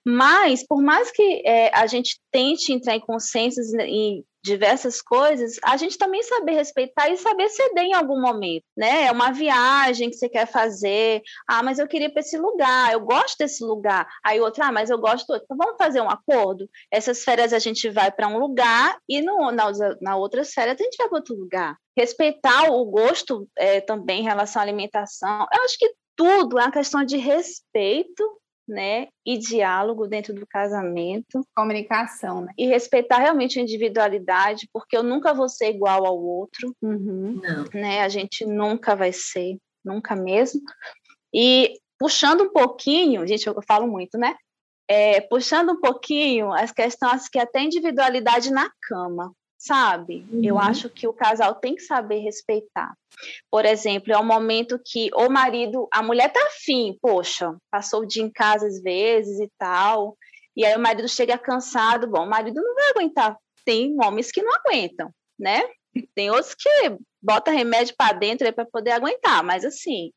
[0.06, 5.76] Mas, por mais que é, a gente tente entrar em consensos e diversas coisas, a
[5.76, 9.04] gente também saber respeitar e saber ceder em algum momento, né?
[9.06, 13.02] É uma viagem que você quer fazer, ah, mas eu queria para esse lugar, eu
[13.02, 14.08] gosto desse lugar.
[14.24, 16.70] Aí outro, ah, mas eu gosto, então vamos fazer um acordo?
[16.90, 19.70] Essas férias a gente vai para um lugar e no, na,
[20.02, 21.78] na férias a gente vai para outro lugar.
[21.98, 26.72] Respeitar o gosto é, também em relação à alimentação, eu acho que tudo é uma
[26.72, 28.24] questão de respeito
[28.68, 31.42] né, e diálogo dentro do casamento.
[31.56, 32.54] Comunicação, né?
[32.58, 36.76] E respeitar realmente a individualidade, porque eu nunca vou ser igual ao outro.
[36.82, 37.40] Uhum.
[37.42, 37.66] Não.
[37.74, 38.02] Né?
[38.02, 40.62] A gente nunca vai ser, nunca mesmo.
[41.34, 44.36] E puxando um pouquinho, gente, eu falo muito, né?
[44.90, 50.26] É, puxando um pouquinho as questões que até individualidade na cama sabe?
[50.32, 50.44] Uhum.
[50.44, 52.94] Eu acho que o casal tem que saber respeitar.
[53.50, 58.06] Por exemplo, é um momento que o marido, a mulher tá afim, poxa, passou o
[58.06, 60.16] dia em casa às vezes e tal,
[60.56, 63.38] e aí o marido chega cansado, bom, o marido não vai aguentar.
[63.66, 65.64] Tem homens que não aguentam, né?
[66.16, 66.70] Tem outros que
[67.22, 70.12] bota remédio para dentro para poder aguentar, mas assim,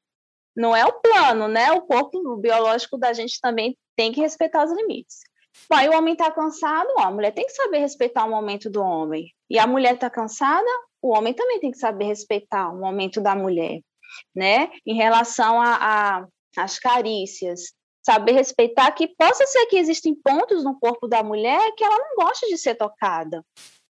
[0.57, 1.73] não é o plano, né?
[1.73, 5.21] O corpo biológico da gente também tem que respeitar os limites.
[5.69, 8.71] Bom, aí o homem está cansado, ó, a mulher tem que saber respeitar o momento
[8.71, 9.33] do homem.
[9.49, 10.69] E a mulher está cansada,
[11.03, 13.81] o homem também tem que saber respeitar o momento da mulher,
[14.35, 14.71] né?
[14.87, 15.61] Em relação
[16.57, 17.73] às carícias,
[18.05, 22.25] saber respeitar que possa ser que existem pontos no corpo da mulher que ela não
[22.25, 23.45] gosta de ser tocada.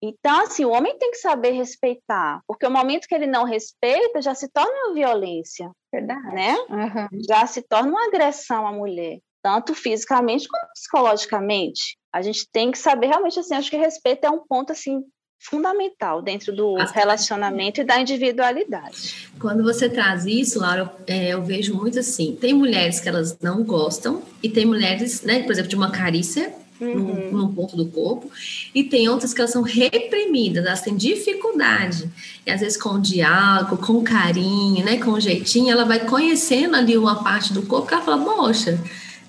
[0.03, 4.23] Então, assim, o homem tem que saber respeitar, porque o momento que ele não respeita
[4.23, 6.35] já se torna uma violência, Verdade.
[6.35, 6.57] né?
[6.71, 7.09] Uhum.
[7.29, 11.97] Já se torna uma agressão à mulher tanto fisicamente como psicologicamente.
[12.13, 15.03] A gente tem que saber realmente assim, acho que respeito é um ponto assim
[15.41, 19.31] fundamental dentro do relacionamento e da individualidade.
[19.41, 23.39] Quando você traz isso, Laura, eu, é, eu vejo muito assim, tem mulheres que elas
[23.41, 27.31] não gostam e tem mulheres, né, por exemplo, de uma carícia uhum.
[27.33, 28.31] num, ponto do corpo,
[28.75, 32.11] e tem outras que elas são reprimidas, elas têm dificuldade.
[32.47, 37.23] E às vezes com diálogo, com carinho, né, com jeitinho, ela vai conhecendo ali uma
[37.23, 38.79] parte do corpo que ela fala, poxa,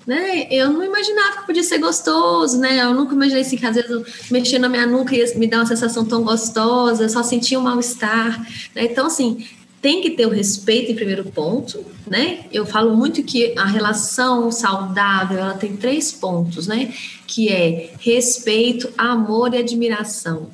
[0.06, 0.46] né?
[0.50, 2.82] Eu não imaginava que podia ser gostoso, né?
[2.82, 5.58] Eu nunca imaginei assim, que às vezes eu mexer na minha nuca ia me dar
[5.58, 8.40] uma sensação tão gostosa, eu só sentia um mal-estar,
[8.74, 8.84] né?
[8.84, 9.46] Então, assim,
[9.82, 12.44] tem que ter o respeito em primeiro ponto, né?
[12.52, 16.94] Eu falo muito que a relação saudável, ela tem três pontos, né?
[17.26, 20.50] Que é respeito, amor e admiração.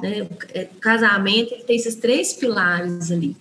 [0.00, 0.22] Né?
[0.22, 3.36] O casamento tem esses três pilares ali.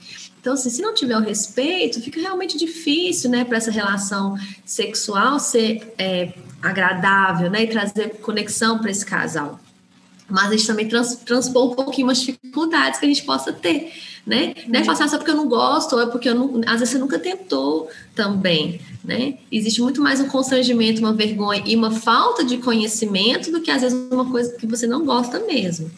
[0.48, 5.42] Então, assim, se não tiver o respeito, fica realmente difícil, né, para essa relação sexual
[5.42, 6.32] ser é,
[6.62, 9.60] agradável, né, e trazer conexão para esse casal.
[10.30, 13.92] Mas a gente também trans, transpor um pouquinho as dificuldades que a gente possa ter,
[14.28, 14.54] né?
[14.58, 14.74] Uhum.
[14.74, 16.90] Não é falar só porque eu não gosto, ou é porque eu não, às vezes
[16.90, 19.36] você nunca tentou também, né?
[19.50, 23.82] Existe muito mais um constrangimento, uma vergonha e uma falta de conhecimento do que às
[23.82, 25.90] vezes uma coisa que você não gosta mesmo.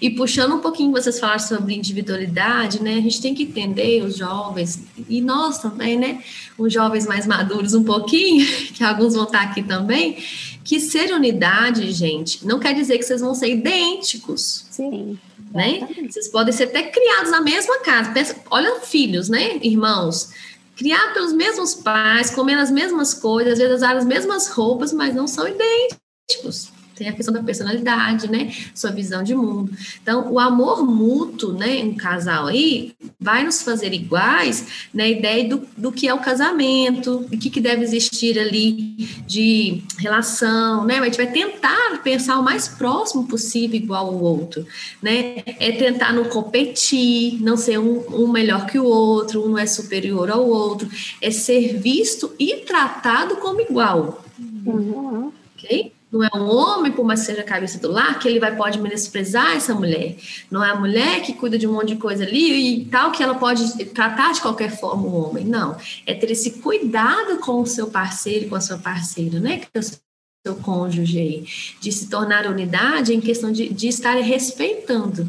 [0.00, 2.94] E puxando um pouquinho, vocês falaram sobre individualidade, né?
[2.94, 6.22] A gente tem que entender os jovens, e nós também, né?
[6.56, 10.18] Os jovens mais maduros um pouquinho, que alguns vão estar aqui também,
[10.62, 14.63] que ser unidade, gente, não quer dizer que vocês vão ser idênticos.
[14.74, 15.18] Sim.
[15.52, 15.86] Né?
[16.10, 18.10] Vocês podem ser até criados na mesma casa.
[18.10, 20.30] Pensa, olha, filhos, né, irmãos?
[20.74, 25.14] Criados pelos mesmos pais, comendo as mesmas coisas, às vezes usar as mesmas roupas, mas
[25.14, 28.52] não são idênticos tem a questão da personalidade, né?
[28.74, 29.72] Sua visão de mundo.
[30.02, 35.66] Então, o amor mútuo, né, um casal aí, vai nos fazer iguais na ideia do,
[35.76, 40.98] do que é o casamento, o que, que deve existir ali de relação, né?
[40.98, 44.66] A gente vai tentar pensar o mais próximo possível igual ao outro,
[45.02, 45.42] né?
[45.58, 49.66] É tentar não competir, não ser um, um melhor que o outro, um não é
[49.66, 50.88] superior ao outro,
[51.20, 54.24] é ser visto e tratado como igual.
[54.66, 55.32] Uhum.
[55.56, 55.93] Ok?
[56.14, 58.54] Não é um homem, por mais que seja a cabeça do lar, que ele vai
[58.54, 60.14] pode menosprezar essa mulher.
[60.48, 63.20] Não é a mulher que cuida de um monte de coisa ali e tal, que
[63.20, 65.44] ela pode tratar de qualquer forma o homem.
[65.44, 65.76] Não.
[66.06, 69.58] É ter esse cuidado com o seu parceiro com a sua parceira, né?
[69.58, 71.46] Que é o seu cônjuge aí,
[71.80, 75.28] de se tornar unidade em questão de, de estar respeitando.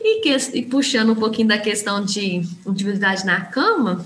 [0.00, 4.02] E, que, e puxando um pouquinho da questão de individualidade na cama,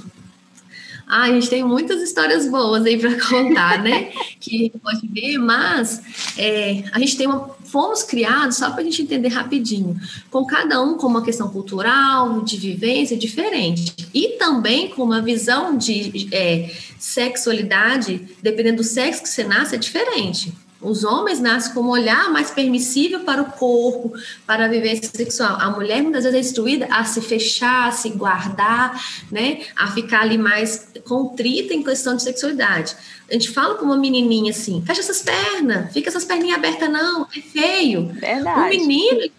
[1.07, 4.11] ah, a gente tem muitas histórias boas aí para contar, né?
[4.41, 6.03] que pode ver, mas
[6.37, 7.55] é, a gente tem uma.
[7.65, 9.99] Fomos criados, só para a gente entender rapidinho,
[10.31, 13.93] com cada um com uma questão cultural, de vivência diferente.
[14.15, 19.79] E também com uma visão de é, sexualidade, dependendo do sexo que você nasce, é
[19.79, 20.53] diferente.
[20.87, 24.13] Os homens nascem com um olhar mais permissível para o corpo,
[24.47, 25.57] para a vivência sexual.
[25.61, 29.63] A mulher muitas vezes é instruída a se fechar, a se guardar, né?
[29.75, 32.95] A ficar ali mais contrita em questão de sexualidade.
[33.29, 37.27] A gente fala com uma menininha assim: fecha essas pernas, fica essas perninhas abertas, não,
[37.37, 38.07] é feio.
[38.13, 38.77] Verdade.
[38.77, 39.31] O menino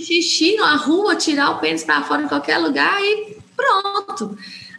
[0.00, 4.36] xixi na rua, tirar o pênis para fora em qualquer lugar e pronto.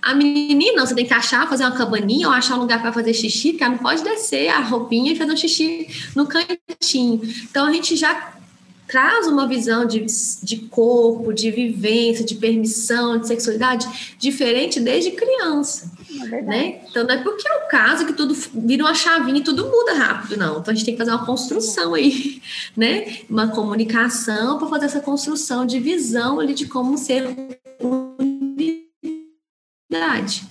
[0.08, 3.13] A menina, você tem que achar, fazer uma cabaninha ou achar um lugar para fazer
[3.13, 7.22] xixi, porque ela não pode descer a roupinha e fazer um xixi no cantinho.
[7.43, 8.34] Então a gente já
[8.88, 10.06] traz uma visão de,
[10.41, 15.91] de corpo, de vivência, de permissão, de sexualidade diferente desde criança.
[16.32, 16.80] É né?
[16.89, 19.93] Então não é porque é o caso que tudo vira uma chavinha e tudo muda
[19.93, 20.60] rápido, não.
[20.60, 22.41] Então a gente tem que fazer uma construção aí,
[22.78, 23.17] né?
[23.30, 27.36] Uma comunicação para fazer essa construção de visão ali de como ser
[29.89, 30.43] idade.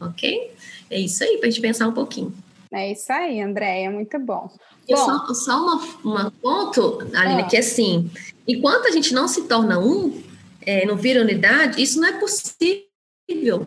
[0.00, 0.52] Ok?
[0.90, 2.34] É isso aí, para a gente pensar um pouquinho.
[2.72, 4.50] É isso aí, Andréia, muito bom.
[4.88, 7.46] bom só, só uma, uma ponto, Aline, ah.
[7.46, 8.10] que é assim,
[8.46, 10.22] enquanto a gente não se torna um,
[10.60, 13.66] é, não vira unidade, isso não é possível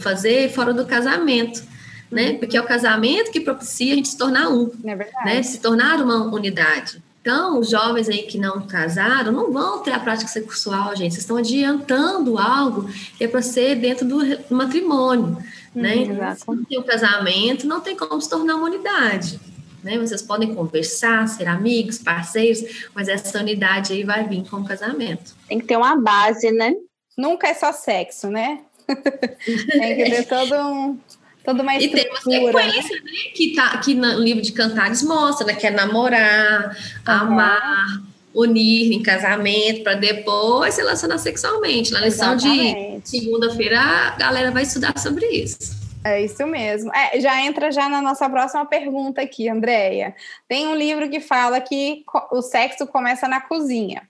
[0.00, 1.62] fazer fora do casamento,
[2.10, 2.34] né?
[2.34, 5.24] Porque é o casamento que propicia a gente se tornar um, é verdade.
[5.24, 5.42] né?
[5.42, 7.02] Se tornar uma unidade.
[7.26, 11.10] Então, os jovens aí que não casaram não vão ter a prática sexual, gente.
[11.10, 15.42] Vocês estão adiantando algo que é para ser dentro do matrimônio, hum,
[15.74, 15.96] né?
[15.96, 19.40] Então, se não tem o casamento, não tem como se tornar uma unidade.
[19.82, 19.98] Né?
[19.98, 25.34] Vocês podem conversar, ser amigos, parceiros, mas essa unidade aí vai vir com o casamento.
[25.48, 26.74] Tem que ter uma base, né?
[27.18, 28.60] Nunca é só sexo, né?
[28.86, 31.00] tem que ter todo um,
[31.46, 32.02] toda uma estrutura.
[32.02, 33.10] E tem uma sequência, né?
[33.32, 35.54] Que, tá, que no livro de Cantares mostra, né?
[35.54, 36.76] Que é namorar,
[37.08, 37.14] uhum.
[37.14, 38.02] amar,
[38.34, 41.92] unir em casamento, para depois se relacionar sexualmente.
[41.92, 43.02] Na lição Exatamente.
[43.02, 45.86] de segunda-feira, a galera vai estudar sobre isso.
[46.04, 46.92] É isso mesmo.
[46.94, 50.14] É, já entra já na nossa próxima pergunta aqui, Andréia.
[50.48, 54.02] Tem um livro que fala que o sexo começa na cozinha.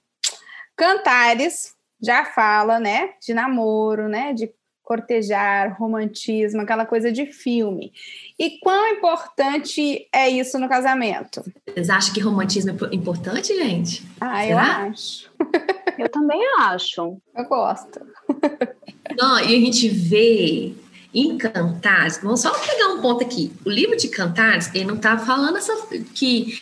[0.77, 4.51] Cantares já fala, né, de namoro, né, de
[4.87, 7.93] cortejar, romantismo, aquela coisa de filme.
[8.39, 11.43] E quão importante é isso no casamento?
[11.67, 14.07] Vocês acham que romantismo é importante, gente?
[14.21, 14.49] Ah, Será?
[14.49, 15.31] eu acho.
[15.99, 17.21] eu também acho.
[17.37, 18.01] Eu gosto.
[19.19, 20.73] Não, e a gente vê
[21.13, 23.53] em Cantares, vamos só pegar um ponto aqui.
[23.65, 25.73] O livro de Cantares, ele não está falando essa,
[26.15, 26.61] que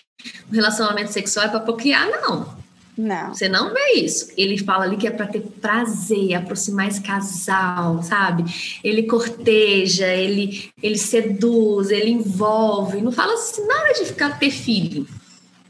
[0.48, 2.63] o relacionamento sexual é para procriar, não.
[2.96, 3.34] Não.
[3.34, 4.30] Você não vê isso.
[4.36, 8.44] Ele fala ali que é para ter prazer, aproximar esse casal, sabe?
[8.82, 13.00] Ele corteja, ele, ele seduz, ele envolve.
[13.00, 15.06] Não fala assim, nada de ficar ter filho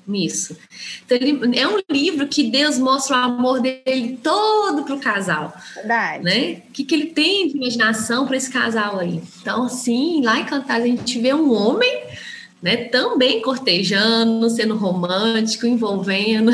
[0.07, 0.57] nisso.
[1.05, 5.55] Então, ele, é um livro que Deus mostra o amor dele todo para o casal.
[5.75, 6.25] Verdade.
[6.25, 6.63] Né?
[6.69, 9.23] O que, que ele tem de imaginação para esse casal aí.
[9.41, 12.03] Então, assim, lá em Cantares a gente vê um homem
[12.63, 12.77] né?
[12.89, 16.51] Também cortejando, sendo romântico, envolvendo.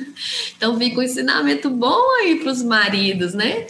[0.56, 3.66] então fica um ensinamento bom aí para os maridos, né?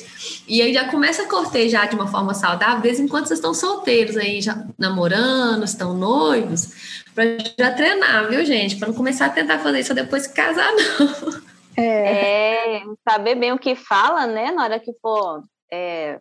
[0.49, 4.17] E aí já começa a cortejar de uma forma saudável, desde enquanto vocês estão solteiros
[4.17, 7.25] aí, já namorando, estão noivos, para
[7.59, 8.77] já treinar, viu, gente?
[8.77, 11.53] Para não começar a tentar fazer isso depois que casar, não.
[11.77, 14.51] É, é saber bem o que fala, né?
[14.51, 15.43] Na hora que for
[15.73, 16.19] é,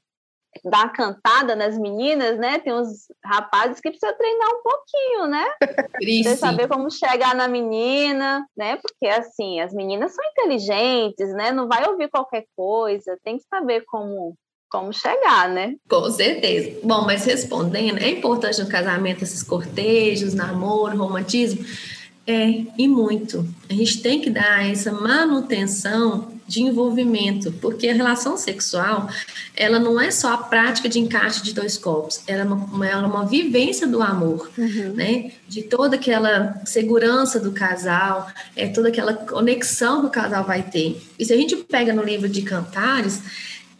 [0.66, 2.60] dar cantada nas meninas, né?
[2.60, 5.46] Tem uns rapazes que precisam treinar um pouquinho, né?
[5.94, 8.78] Precisa saber como chegar na menina, né?
[8.78, 11.52] Porque assim, as meninas são inteligentes, né?
[11.52, 14.36] Não vai ouvir qualquer coisa, tem que saber como
[14.70, 15.76] como chegar, né?
[15.90, 16.80] Com certeza.
[16.82, 21.66] Bom, mas respondendo, é importante no casamento esses cortejos, namoro, romantismo.
[22.26, 23.46] É, e muito.
[23.70, 29.10] A gente tem que dar essa manutenção de envolvimento, porque a relação sexual,
[29.56, 33.04] ela não é só a prática de encaixe de dois corpos, ela é uma, ela
[33.04, 34.94] é uma vivência do amor, uhum.
[34.94, 35.32] né?
[35.48, 41.02] De toda aquela segurança do casal, é toda aquela conexão que o casal vai ter.
[41.18, 43.22] E se a gente pega no livro de Cantares,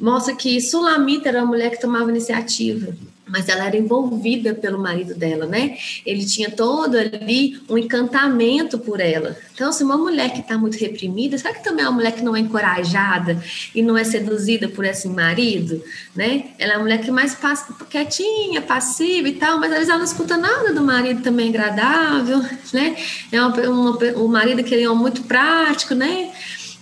[0.02, 2.94] mostra que Sulamita era uma mulher que tomava iniciativa,
[3.32, 5.78] mas ela era envolvida pelo marido dela, né?
[6.06, 9.38] Ele tinha todo ali um encantamento por ela.
[9.54, 12.24] Então, se uma mulher que está muito reprimida, será que também é uma mulher que
[12.24, 13.42] não é encorajada
[13.74, 15.82] e não é seduzida por esse marido,
[16.14, 16.48] né?
[16.60, 19.90] Ela é uma mulher que é mais passa, quietinha, passiva e tal, mas às vezes
[19.90, 22.40] ela não escuta nada do marido também agradável,
[22.74, 22.98] né?
[23.32, 26.31] É uma, uma, um marido que ele é muito prático, né?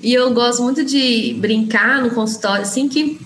[0.02, 3.20] E eu gosto muito de brincar no consultório, assim, que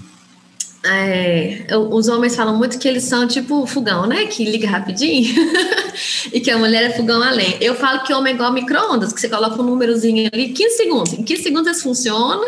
[0.86, 4.26] é, os homens falam muito que eles são tipo fogão, né?
[4.26, 5.34] Que liga rapidinho
[6.34, 7.56] e que a mulher é fogão além.
[7.62, 11.14] Eu falo que homem é igual micro-ondas, que você coloca um númerozinho ali, 15 segundos.
[11.14, 12.46] Em 15 segundos funciona,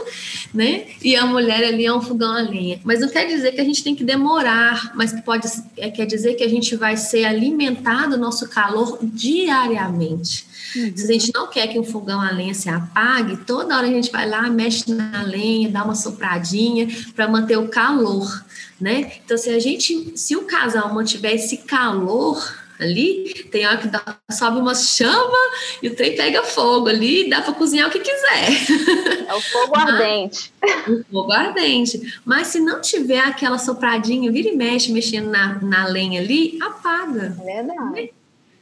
[0.54, 0.84] né?
[1.02, 2.80] E a mulher ali é um fogão a lenha.
[2.84, 5.48] Mas não quer dizer que a gente tem que demorar, mas pode,
[5.78, 10.46] é, quer dizer que a gente vai ser alimentado nosso calor diariamente.
[10.76, 10.96] Uhum.
[10.96, 13.90] Se a gente não quer que o fogão a lenha se apague, toda hora a
[13.90, 18.44] gente vai lá, mexe na lenha, dá uma sopradinha para manter o calor,
[18.80, 19.12] né?
[19.24, 22.44] Então, se a gente, se o casal mantiver esse calor
[22.80, 25.38] ali, tem hora que dá, sobe uma chama
[25.82, 29.28] e o trem pega fogo ali, dá para cozinhar o que quiser.
[29.28, 30.54] É o fogo ardente.
[30.88, 32.20] O fogo ardente.
[32.26, 37.36] Mas se não tiver aquela sopradinha, vira e mexe, mexendo na, na lenha ali, apaga.
[37.42, 37.92] É verdade.
[37.94, 38.10] Né?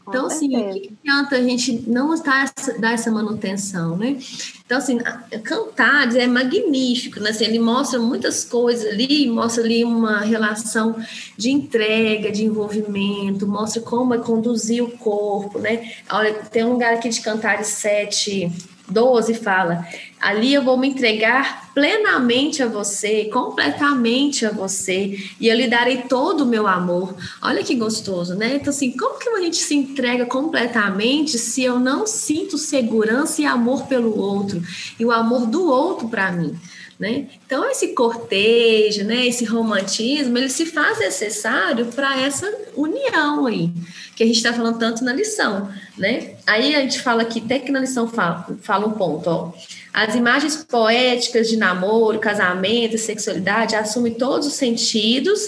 [0.07, 4.17] Então, assim, o que adianta a gente não estar, dar essa manutenção, né?
[4.65, 4.99] Então, assim,
[5.43, 7.29] Cantares é magnífico, né?
[7.29, 10.95] Assim, ele mostra muitas coisas ali, mostra ali uma relação
[11.37, 15.93] de entrega, de envolvimento, mostra como é conduzir o corpo, né?
[16.09, 18.51] Olha, tem um lugar aqui de Cantares 7,
[18.87, 19.85] 12 fala:
[20.19, 26.03] ali eu vou me entregar plenamente a você, completamente a você, e eu lhe darei
[26.03, 27.15] todo o meu amor.
[27.41, 28.55] Olha que gostoso, né?
[28.55, 33.45] Então, assim, como que a gente se entrega completamente se eu não sinto segurança e
[33.45, 34.61] amor pelo outro,
[34.99, 36.55] e o amor do outro para mim?
[37.03, 37.27] Né?
[37.45, 43.69] Então, esse cortejo, né, esse romantismo, ele se faz necessário para essa união aí,
[44.15, 45.69] que a gente está falando tanto na lição.
[45.97, 46.35] Né?
[46.47, 49.51] Aí a gente fala aqui, até que na lição fala, fala um ponto, ó.
[49.93, 55.39] As imagens poéticas de namoro, casamento e sexualidade assumem todos os sentidos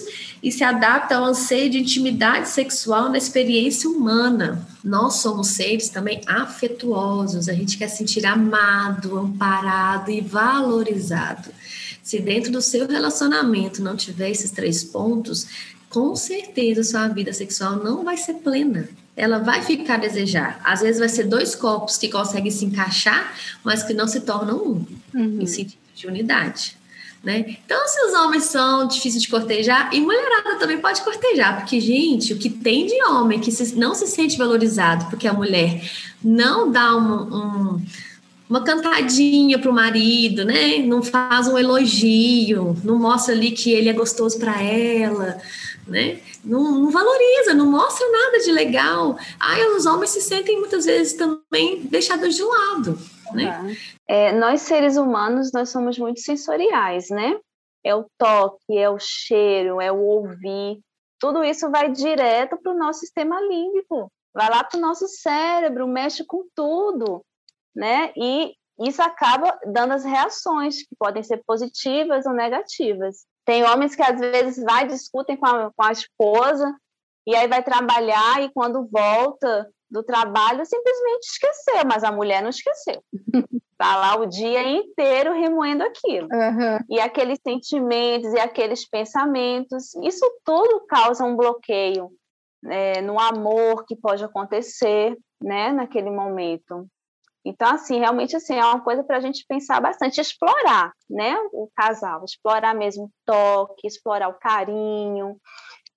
[0.44, 4.64] e se adaptam ao anseio de intimidade sexual na experiência humana.
[4.84, 11.50] Nós somos seres também afetuosos, a gente quer sentir amado, amparado e valorizado.
[12.04, 15.48] Se dentro do seu relacionamento não tiver esses três pontos,
[15.90, 20.60] com certeza sua vida sexual não vai ser plena ela vai ficar a desejar.
[20.64, 24.58] Às vezes vai ser dois corpos que conseguem se encaixar, mas que não se tornam
[24.58, 25.38] um, uhum.
[25.42, 26.78] em sentido de unidade.
[27.24, 27.58] Né?
[27.66, 32.34] Então, se os homens são difíceis de cortejar, e mulherada também pode cortejar, porque, gente,
[32.34, 35.82] o que tem de homem que se, não se sente valorizado porque a mulher
[36.24, 37.86] não dá um, um,
[38.48, 40.78] uma cantadinha para o marido, né?
[40.80, 45.42] não faz um elogio, não mostra ali que ele é gostoso para ela,
[45.88, 46.20] né?
[46.44, 49.18] Não, não, valoriza, não mostra nada de legal.
[49.40, 52.98] Aí os homens se sentem muitas vezes também deixados de lado,
[53.34, 53.76] né?
[54.08, 57.38] É, nós seres humanos nós somos muito sensoriais, né?
[57.84, 60.80] É o toque, é o cheiro, é o ouvir.
[61.20, 65.88] Tudo isso vai direto para o nosso sistema límbico, vai lá para o nosso cérebro,
[65.88, 67.24] mexe com tudo,
[67.76, 68.12] né?
[68.18, 73.26] E isso acaba dando as reações que podem ser positivas ou negativas.
[73.46, 76.76] Tem homens que às vezes vai discutem com a, com a esposa
[77.28, 82.50] e aí vai trabalhar e quando volta do trabalho simplesmente esqueceu, mas a mulher não
[82.50, 83.02] esqueceu.
[83.78, 86.30] Tá lá o dia inteiro remoendo aquilo.
[86.32, 86.80] Uhum.
[86.90, 92.10] E aqueles sentimentos e aqueles pensamentos, isso tudo causa um bloqueio
[92.64, 96.88] né, no amor que pode acontecer né, naquele momento.
[97.46, 101.70] Então, assim, realmente assim, é uma coisa para a gente pensar bastante, explorar, né, o
[101.76, 105.38] casal, explorar mesmo o toque, explorar o carinho,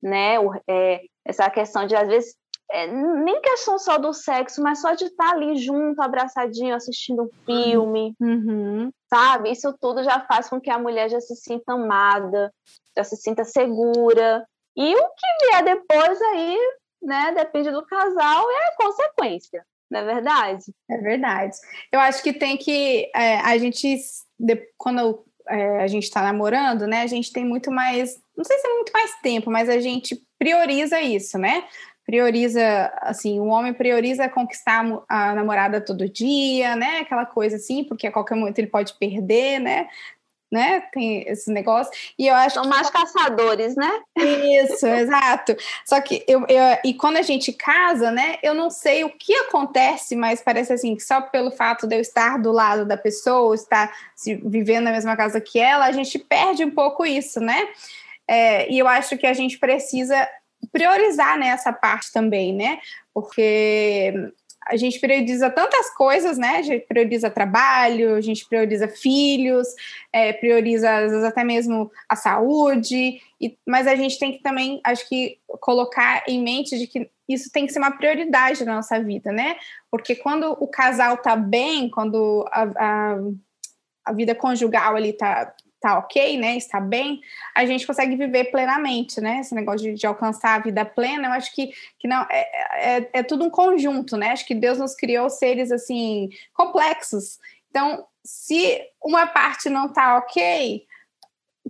[0.03, 2.36] né, o, é, essa questão de, às vezes,
[2.70, 7.30] é, nem questão só do sexo, mas só de estar ali junto, abraçadinho, assistindo um
[7.46, 8.90] filme, uhum.
[9.09, 9.51] sabe?
[9.51, 12.53] Isso tudo já faz com que a mulher já se sinta amada,
[12.94, 14.46] já se sinta segura.
[14.76, 16.59] E o que vier depois aí,
[17.01, 19.64] né, depende do casal, é a consequência.
[19.91, 20.64] Não é verdade?
[20.91, 21.57] É verdade.
[21.91, 23.11] Eu acho que tem que.
[23.14, 23.97] É, a gente,
[24.76, 27.03] quando é, a gente está namorando, né?
[27.03, 28.20] A gente tem muito mais.
[28.36, 31.64] Não sei se é muito mais tempo, mas a gente prioriza isso, né?
[32.09, 37.01] prioriza, assim, o homem prioriza conquistar a namorada todo dia, né?
[37.01, 39.86] Aquela coisa assim, porque a qualquer momento ele pode perder, né?
[40.51, 40.82] Né?
[40.92, 41.92] Tem esse negócio.
[42.18, 42.68] E eu acho São que...
[42.68, 43.90] mais caçadores, né?
[44.16, 45.57] Isso, exato.
[45.84, 48.38] Só que eu, eu, e quando a gente casa, né?
[48.42, 52.01] Eu não sei o que acontece, mas parece assim que só pelo fato de eu
[52.01, 56.18] estar do lado da pessoa, estar se, vivendo na mesma casa que ela, a gente
[56.18, 57.68] perde um pouco isso, né?
[58.26, 60.28] É, e eu acho que a gente precisa
[60.72, 62.78] priorizar nessa né, parte também, né?
[63.14, 64.12] Porque
[64.69, 66.59] a gente prioriza tantas coisas, né?
[66.59, 69.66] A gente prioriza trabalho, a gente prioriza filhos,
[70.12, 75.09] é, prioriza vezes até mesmo a saúde, e, mas a gente tem que também, acho
[75.09, 79.33] que, colocar em mente de que isso tem que ser uma prioridade na nossa vida,
[79.33, 79.57] né?
[79.91, 83.16] Porque quando o casal tá bem, quando a, a,
[84.05, 87.20] a vida conjugal ali tá, tá ok, né, está bem,
[87.55, 89.41] a gente consegue viver plenamente, né?
[89.41, 93.11] Esse negócio de, de alcançar a vida plena, eu acho que, que não é, é,
[93.12, 94.31] é, tudo um conjunto, né?
[94.31, 97.39] Acho que Deus nos criou seres assim complexos.
[97.70, 100.85] Então, se uma parte não tá ok,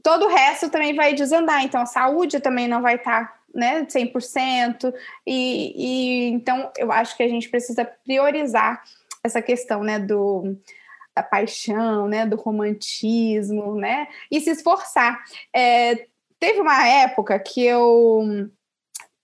[0.02, 1.62] todo o resto também vai desandar.
[1.62, 4.92] Então, a saúde também não vai estar tá, né, 100%.
[5.26, 8.82] E, e então eu acho que a gente precisa priorizar
[9.22, 10.56] essa questão, né, do
[11.18, 15.22] da paixão, né, do romantismo, né, e se esforçar.
[15.54, 16.06] É,
[16.38, 18.48] teve uma época que eu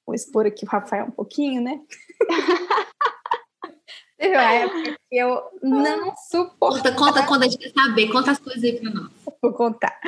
[0.05, 1.81] vou expor aqui o Rafael um pouquinho, né?
[4.19, 6.83] teve uma época que eu não suportava.
[6.83, 9.11] Conta, conta quando a gente saber, conta as coisas aí para nós.
[9.41, 9.99] Vou contar.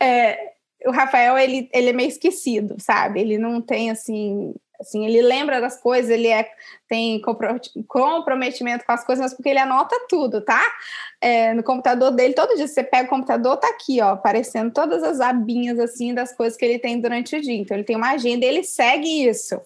[0.00, 0.54] É,
[0.86, 3.20] o Rafael, ele, ele é meio esquecido, sabe?
[3.20, 6.48] Ele não tem, assim, Assim, ele lembra das coisas, ele é,
[6.88, 10.60] tem comprometimento com as coisas, mas porque ele anota tudo, tá?
[11.20, 15.02] É, no computador dele, todo dia você pega o computador, tá aqui, ó, aparecendo todas
[15.02, 17.56] as abinhas, assim, das coisas que ele tem durante o dia.
[17.56, 19.60] Então, ele tem uma agenda ele segue isso.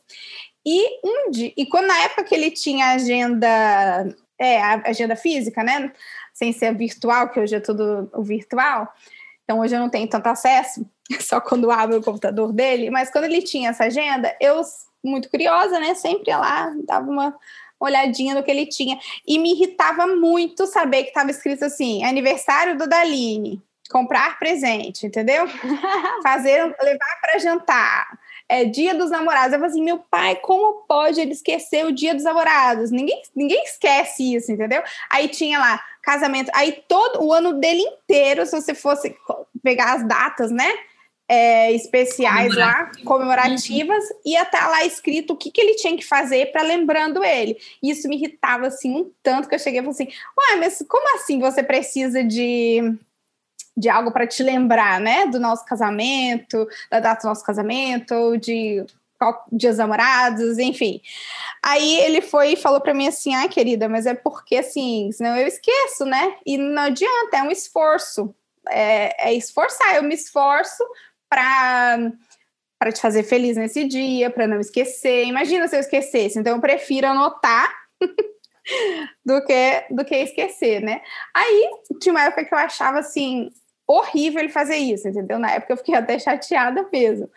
[0.64, 5.92] E um dia, e quando na época que ele tinha agenda, é, agenda física, né?
[6.32, 8.88] Sem ser virtual, que hoje é tudo o virtual,
[9.44, 10.86] então hoje eu não tenho tanto acesso,
[11.20, 14.62] só quando abro o computador dele, mas quando ele tinha essa agenda, eu
[15.02, 15.94] muito curiosa, né?
[15.94, 17.34] Sempre ia lá, dava uma
[17.78, 18.98] olhadinha no que ele tinha.
[19.26, 25.46] E me irritava muito saber que estava escrito assim: aniversário do Daline, comprar presente, entendeu?
[26.22, 28.18] Fazer, levar para jantar.
[28.48, 29.52] É, dia dos namorados.
[29.52, 32.90] Eu falei assim, meu pai, como pode ele esquecer o dia dos namorados?
[32.90, 34.82] Ninguém, ninguém esquece isso, entendeu?
[35.08, 36.50] Aí tinha lá casamento.
[36.54, 39.16] Aí todo o ano dele inteiro, se você fosse
[39.62, 40.70] pegar as datas, né?
[41.32, 46.04] É, especiais lá, comemorativas, ia estar tá lá escrito o que, que ele tinha que
[46.04, 47.56] fazer para lembrando ele.
[47.82, 50.08] Isso me irritava assim um tanto que eu cheguei e falei assim:
[50.38, 52.82] Ué, mas como assim você precisa de,
[53.74, 55.24] de algo para te lembrar, né?
[55.24, 58.84] Do nosso casamento, da data do nosso casamento, de
[59.50, 61.00] dias namorados, enfim.
[61.62, 65.34] Aí ele foi e falou para mim assim: "Ah, querida, mas é porque assim, senão
[65.34, 66.36] eu esqueço, né?
[66.44, 68.34] E não adianta, é um esforço.
[68.68, 70.84] É, é esforçar, eu me esforço
[71.32, 72.12] para
[72.78, 75.24] para te fazer feliz nesse dia, para não esquecer.
[75.24, 76.36] Imagina se eu esquecesse.
[76.36, 77.72] Então eu prefiro anotar
[79.24, 81.00] do que do que esquecer, né?
[81.32, 81.70] Aí
[82.00, 83.50] tinha uma época que eu achava assim
[83.86, 85.38] horrível ele fazer isso, entendeu?
[85.38, 87.30] Na época eu fiquei até chateada mesmo.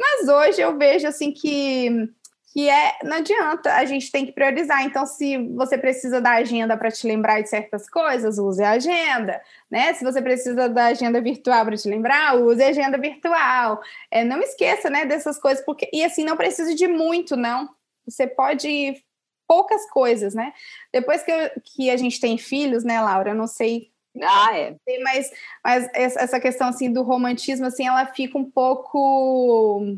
[0.00, 2.10] Mas hoje eu vejo assim que
[2.52, 4.82] que é não adianta, a gente tem que priorizar.
[4.82, 9.40] Então, se você precisa da agenda para te lembrar de certas coisas, use a agenda,
[9.70, 9.92] né?
[9.94, 13.80] Se você precisa da agenda virtual para te lembrar, use a agenda virtual.
[14.10, 17.68] É, não esqueça, né, dessas coisas, porque e assim não precisa de muito, não.
[18.06, 19.02] Você pode
[19.46, 20.52] poucas coisas, né?
[20.92, 23.30] Depois que, eu, que a gente tem filhos, né, Laura?
[23.30, 23.90] Eu não sei
[24.22, 24.74] ah, é.
[25.04, 25.30] Mas,
[25.62, 29.96] mas essa questão assim do romantismo, assim, ela fica um pouco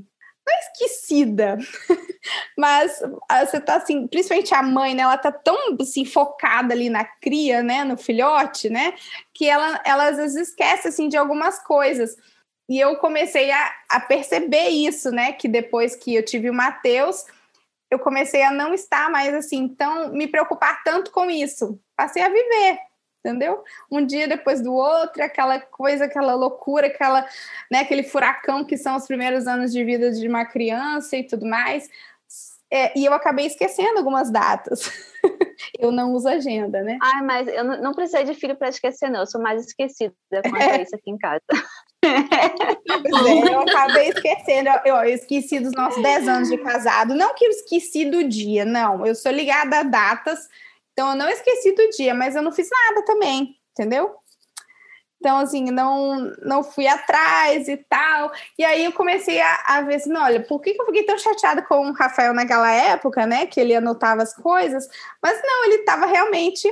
[0.50, 1.58] não é esquecida,
[2.58, 5.02] mas ah, você tá assim, principalmente a mãe, né?
[5.02, 8.94] Ela tá tão assim focada ali na cria, né, no filhote, né,
[9.32, 12.16] que ela, ela às vezes esquece assim de algumas coisas.
[12.68, 17.24] E eu comecei a, a perceber isso, né, que depois que eu tive o Mateus,
[17.90, 21.80] eu comecei a não estar mais assim, tão me preocupar tanto com isso.
[21.96, 22.78] Passei a viver,
[23.24, 23.62] entendeu?
[23.90, 27.26] Um dia depois do outro, aquela coisa, aquela loucura, aquela,
[27.70, 31.46] né, aquele furacão que são os primeiros anos de vida de uma criança e tudo
[31.46, 31.88] mais.
[32.72, 34.92] É, e eu acabei esquecendo algumas datas.
[35.78, 36.98] eu não uso agenda, né?
[37.02, 39.20] Ai, mas eu não, não precisei de filho para esquecer, não.
[39.20, 40.76] Eu sou mais esquecida quanto é.
[40.76, 41.42] a isso aqui em casa.
[42.04, 44.70] é, eu acabei esquecendo.
[44.84, 47.12] Eu, eu, esqueci dos nossos 10 anos de casado.
[47.12, 49.04] Não que eu esqueci do dia, não.
[49.04, 50.48] Eu sou ligada a datas
[51.00, 54.14] então eu não esqueci do dia, mas eu não fiz nada também, entendeu?
[55.16, 58.30] Então, assim, não, não fui atrás e tal.
[58.58, 61.16] E aí eu comecei a, a ver assim, olha, por que, que eu fiquei tão
[61.16, 63.46] chateada com o Rafael naquela época, né?
[63.46, 64.86] Que ele anotava as coisas.
[65.22, 66.68] Mas não, ele estava realmente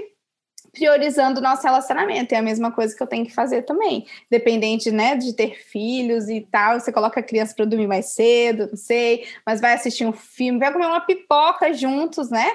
[0.72, 2.34] priorizando o nosso relacionamento.
[2.34, 4.06] É a mesma coisa que eu tenho que fazer também.
[4.30, 8.68] Dependente, né, de ter filhos e tal, você coloca a criança para dormir mais cedo,
[8.68, 12.50] não sei, mas vai assistir um filme, vai comer uma pipoca juntos, né?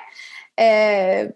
[0.60, 1.34] É,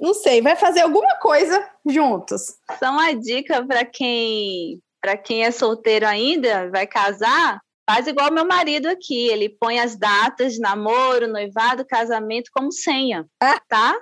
[0.00, 2.54] não sei, vai fazer alguma coisa juntos.
[2.78, 7.58] Só uma dica para quem para quem é solteiro ainda, vai casar,
[7.88, 13.24] faz igual meu marido aqui, ele põe as datas de namoro, noivado, casamento como senha,
[13.42, 13.58] ah.
[13.66, 13.96] tá?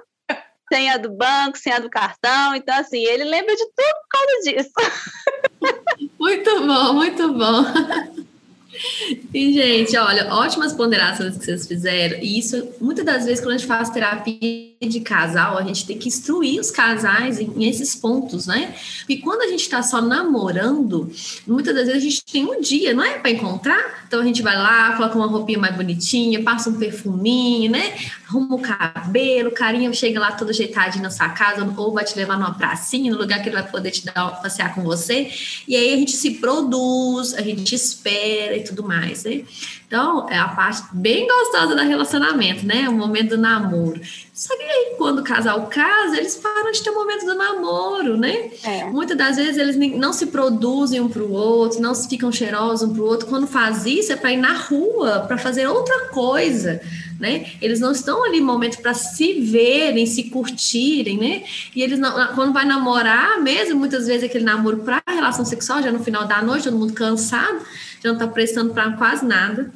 [0.70, 2.54] senha do banco, senha do cartão.
[2.54, 4.72] Então, assim, ele lembra de tudo por causa disso.
[6.20, 7.64] Muito bom, muito bom.
[9.32, 12.18] E, gente, olha, ótimas ponderações que vocês fizeram.
[12.18, 15.98] E isso, muitas das vezes, quando a gente faz terapia de casal, a gente tem
[15.98, 18.74] que instruir os casais em, em esses pontos, né?
[19.08, 21.10] E quando a gente está só namorando,
[21.46, 24.04] muitas das vezes a gente tem um dia, não é para encontrar?
[24.06, 27.94] Então a gente vai lá, coloca uma roupinha mais bonitinha, passa um perfuminho, né?
[28.28, 32.14] Arruma o cabelo, o carinha chega lá todo ajeitadinho na sua casa, ou vai te
[32.14, 35.30] levar numa pracinha, no lugar que ele vai poder te dar passear com você.
[35.66, 39.44] E aí a gente se produz, a gente espera e tudo mais, né?
[39.88, 42.86] Então, é a parte bem gostosa do relacionamento, né?
[42.90, 43.98] O momento do namoro.
[44.34, 48.18] Só que aí, quando o casal casa, eles param de ter o momento do namoro,
[48.18, 48.50] né?
[48.62, 48.84] É.
[48.84, 52.92] Muitas das vezes eles não se produzem um para o outro, não ficam cheirosos um
[52.92, 53.26] para o outro.
[53.28, 56.82] Quando faz isso, é para ir na rua, para fazer outra coisa,
[57.18, 57.46] né?
[57.58, 61.44] Eles não estão ali momento para se verem, se curtirem, né?
[61.74, 65.90] E eles, não, quando vai namorar mesmo, muitas vezes aquele namoro para relação sexual, já
[65.90, 67.60] no final da noite, todo mundo cansado
[68.02, 69.72] já não está prestando para quase nada.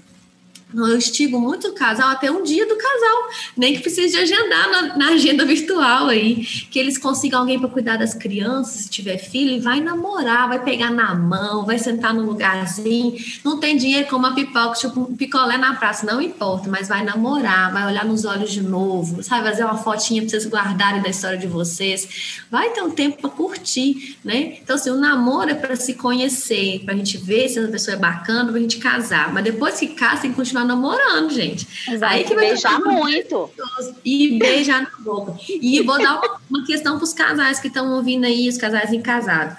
[0.75, 4.97] Eu estigo muito o casal até um dia do casal, nem que precise agendar na,
[4.97, 9.53] na agenda virtual aí, que eles consigam alguém para cuidar das crianças, se tiver filho,
[9.53, 13.15] e vai namorar, vai pegar na mão, vai sentar no lugarzinho,
[13.45, 17.05] não tem dinheiro como uma pipoca, tipo um picolé na praça, não importa, mas vai
[17.05, 21.09] namorar, vai olhar nos olhos de novo, sabe, fazer uma fotinha para vocês guardarem da
[21.09, 24.59] história de vocês, vai ter um tempo para curtir, né?
[24.63, 27.97] Então, assim, o namoro é para se conhecer, para a gente ver se a pessoa
[27.97, 31.67] é bacana, para a gente casar, mas depois que casa, tem que continuar namorando, gente.
[31.89, 32.13] Exato.
[32.13, 33.51] Aí que vai beijar muito.
[34.05, 35.37] E beijar na boca.
[35.49, 38.93] E vou dar uma, uma questão para os casais que estão ouvindo aí, os casais
[38.93, 39.57] encasados.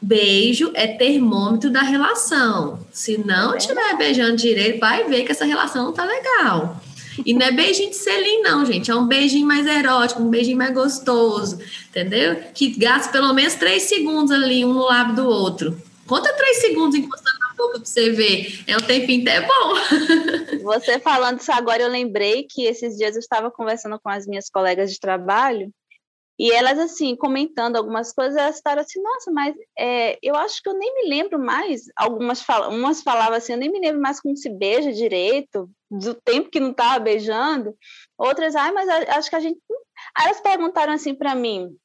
[0.00, 2.84] Beijo é termômetro da relação.
[2.92, 6.82] Se não estiver beijando direito, vai ver que essa relação não tá legal.
[7.24, 8.90] E não é beijinho de selim, não, gente.
[8.90, 11.58] É um beijinho mais erótico, um beijinho mais gostoso,
[11.88, 12.36] entendeu?
[12.54, 15.80] Que gasta pelo menos três segundos ali, um no lábio do outro.
[16.06, 18.64] Conta três segundos encostando boca pra você ver.
[18.66, 20.62] É um tempinho até bom.
[20.62, 24.48] Você falando isso agora, eu lembrei que esses dias eu estava conversando com as minhas
[24.48, 25.72] colegas de trabalho
[26.38, 30.68] e elas, assim, comentando algumas coisas, elas estavam assim, nossa, mas é, eu acho que
[30.68, 31.82] eu nem me lembro mais.
[31.96, 36.14] Algumas fal umas falavam assim, eu nem me lembro mais como se beija direito, do
[36.14, 37.76] tempo que não estava beijando.
[38.18, 39.60] Outras, ai, mas acho que a gente.
[40.16, 41.76] Aí elas perguntaram assim para mim,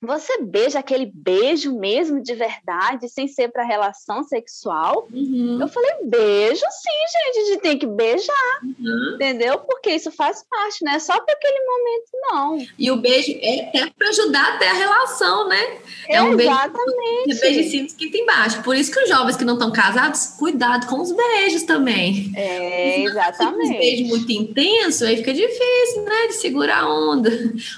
[0.00, 5.08] você beija aquele beijo mesmo de verdade, sem ser para relação sexual?
[5.12, 5.58] Uhum.
[5.60, 9.14] Eu falei, beijo sim, gente, a gente tem que beijar, uhum.
[9.14, 9.58] entendeu?
[9.58, 12.66] Porque isso faz parte, não é só para aquele momento, não.
[12.78, 15.78] E o beijo é até para ajudar até a relação, né?
[16.08, 17.26] É um Exatamente.
[17.26, 18.62] beijo, beijo em cima esquenta embaixo.
[18.62, 22.30] Por isso que os jovens que não estão casados, cuidado com os beijos também.
[22.36, 23.74] É, exatamente.
[23.74, 27.30] Um beijo muito intenso, aí fica difícil, né, de segurar a onda.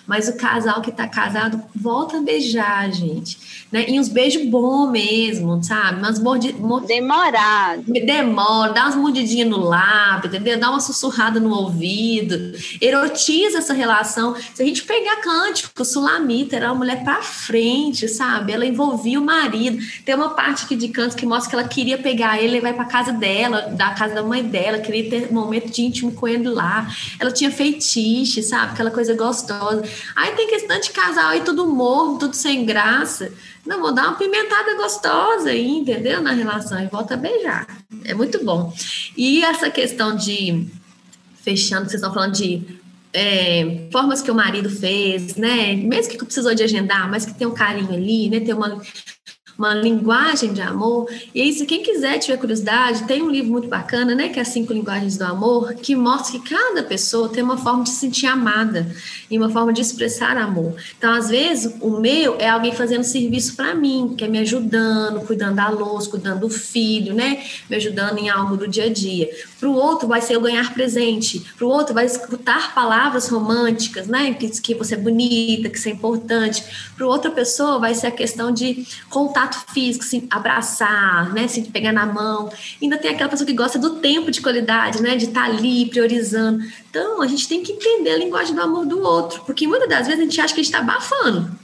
[0.07, 3.39] Mas o casal que está casado, volta volta a beijar, gente.
[3.71, 3.87] Né?
[3.89, 6.01] E uns beijos bons mesmo, sabe?
[6.01, 6.55] Umas mordi...
[6.87, 7.85] Demorado.
[7.87, 10.59] Demora, dá umas mordidinhas no lábio, entendeu?
[10.59, 12.53] Dá uma sussurrada no ouvido.
[12.81, 14.35] Erotiza essa relação.
[14.55, 18.53] Se a gente pegar Cântico, Sulamita era uma mulher pra frente, sabe?
[18.53, 19.79] Ela envolvia o marido.
[20.05, 22.73] Tem uma parte aqui de Cântico que mostra que ela queria pegar ele e vai
[22.73, 26.27] pra casa dela, da casa da mãe dela, queria ter um momento de íntimo com
[26.27, 26.89] ele lá.
[27.19, 28.73] Ela tinha feitiço, sabe?
[28.73, 29.85] Aquela coisa gostosa.
[30.17, 33.33] Aí tem questão de casal aí tudo morto morno, tudo sem graça.
[33.67, 36.23] Não, vou dar uma pimentada gostosa aí, entendeu?
[36.23, 37.67] Na relação e volta a beijar.
[38.05, 38.73] É muito bom.
[39.17, 40.67] E essa questão de,
[41.43, 42.81] fechando, vocês estão falando de
[43.13, 45.75] é, formas que o marido fez, né?
[45.75, 48.41] Mesmo que precisou de agendar, mas que tem um carinho ali, né?
[48.41, 48.81] Tem uma
[49.61, 51.07] uma linguagem de amor.
[51.35, 54.45] E aí, se quem quiser tiver curiosidade, tem um livro muito bacana, né, que é
[54.45, 58.27] Cinco Linguagens do Amor, que mostra que cada pessoa tem uma forma de se sentir
[58.27, 58.91] amada
[59.31, 60.75] e uma forma de expressar amor.
[60.97, 65.21] Então, às vezes, o meu é alguém fazendo serviço para mim, que é me ajudando,
[65.27, 69.29] cuidando da louça, cuidando do filho, né, me ajudando em algo do dia a dia.
[69.61, 71.45] Para o outro vai ser o ganhar presente.
[71.59, 74.33] Para o outro vai escutar palavras românticas, né?
[74.33, 76.65] Que, que você é bonita, que você é importante.
[76.97, 81.47] Para outra pessoa vai ser a questão de contato físico, se abraçar, né?
[81.47, 82.51] Se pegar na mão.
[82.81, 85.15] Ainda tem aquela pessoa que gosta do tempo de qualidade, né?
[85.15, 86.65] De estar tá ali priorizando.
[86.89, 90.07] Então, a gente tem que entender a linguagem do amor do outro, porque muitas das
[90.07, 91.61] vezes a gente acha que a gente está abafando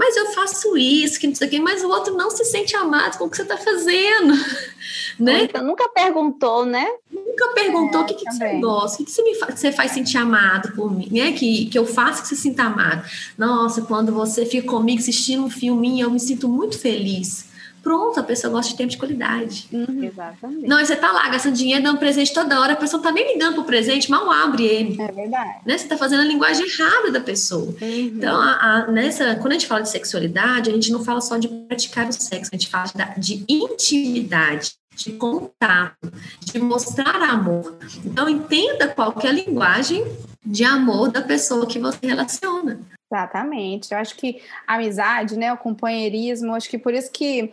[0.00, 2.74] mas eu faço isso, que não sei o quê, mas o outro não se sente
[2.74, 4.32] amado com o que você está fazendo.
[5.20, 5.44] Né?
[5.44, 6.86] Então, nunca perguntou, né?
[7.12, 9.70] Nunca perguntou é, o que, que você gosta, o que, que você, me faz, você
[9.70, 11.32] faz sentir amado por mim, né?
[11.32, 13.06] Que, que eu faço que você sinta amado.
[13.36, 17.50] Nossa, quando você fica comigo assistindo um filminho, eu me sinto muito feliz.
[17.82, 19.66] Pronto, a pessoa gosta de tempo de qualidade.
[19.72, 20.04] Uhum.
[20.04, 20.68] Exatamente.
[20.68, 23.54] Não, você tá lá gastando dinheiro, dando presente toda hora, a pessoa tá nem ligando
[23.54, 25.00] pro presente, mal abre ele.
[25.00, 25.60] É verdade.
[25.64, 25.78] Né?
[25.78, 27.74] Você tá fazendo a linguagem errada da pessoa.
[27.80, 28.12] Uhum.
[28.16, 31.38] Então, a, a, nessa, quando a gente fala de sexualidade, a gente não fala só
[31.38, 37.78] de praticar o sexo, a gente fala de, de intimidade de contato, de mostrar amor.
[38.04, 40.04] Então, entenda qual que é a linguagem
[40.44, 42.80] de amor da pessoa que você relaciona.
[43.12, 43.92] Exatamente.
[43.92, 47.52] Eu acho que a amizade, né, o companheirismo, acho que por isso que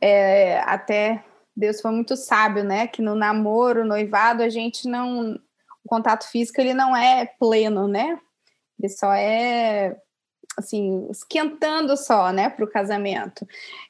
[0.00, 1.24] é, até
[1.56, 5.32] Deus foi muito sábio, né, que no namoro, noivado, a gente não,
[5.84, 8.18] o contato físico ele não é pleno, né?
[8.78, 9.96] Ele só é
[10.56, 13.46] assim, esquentando só, né, para o casamento.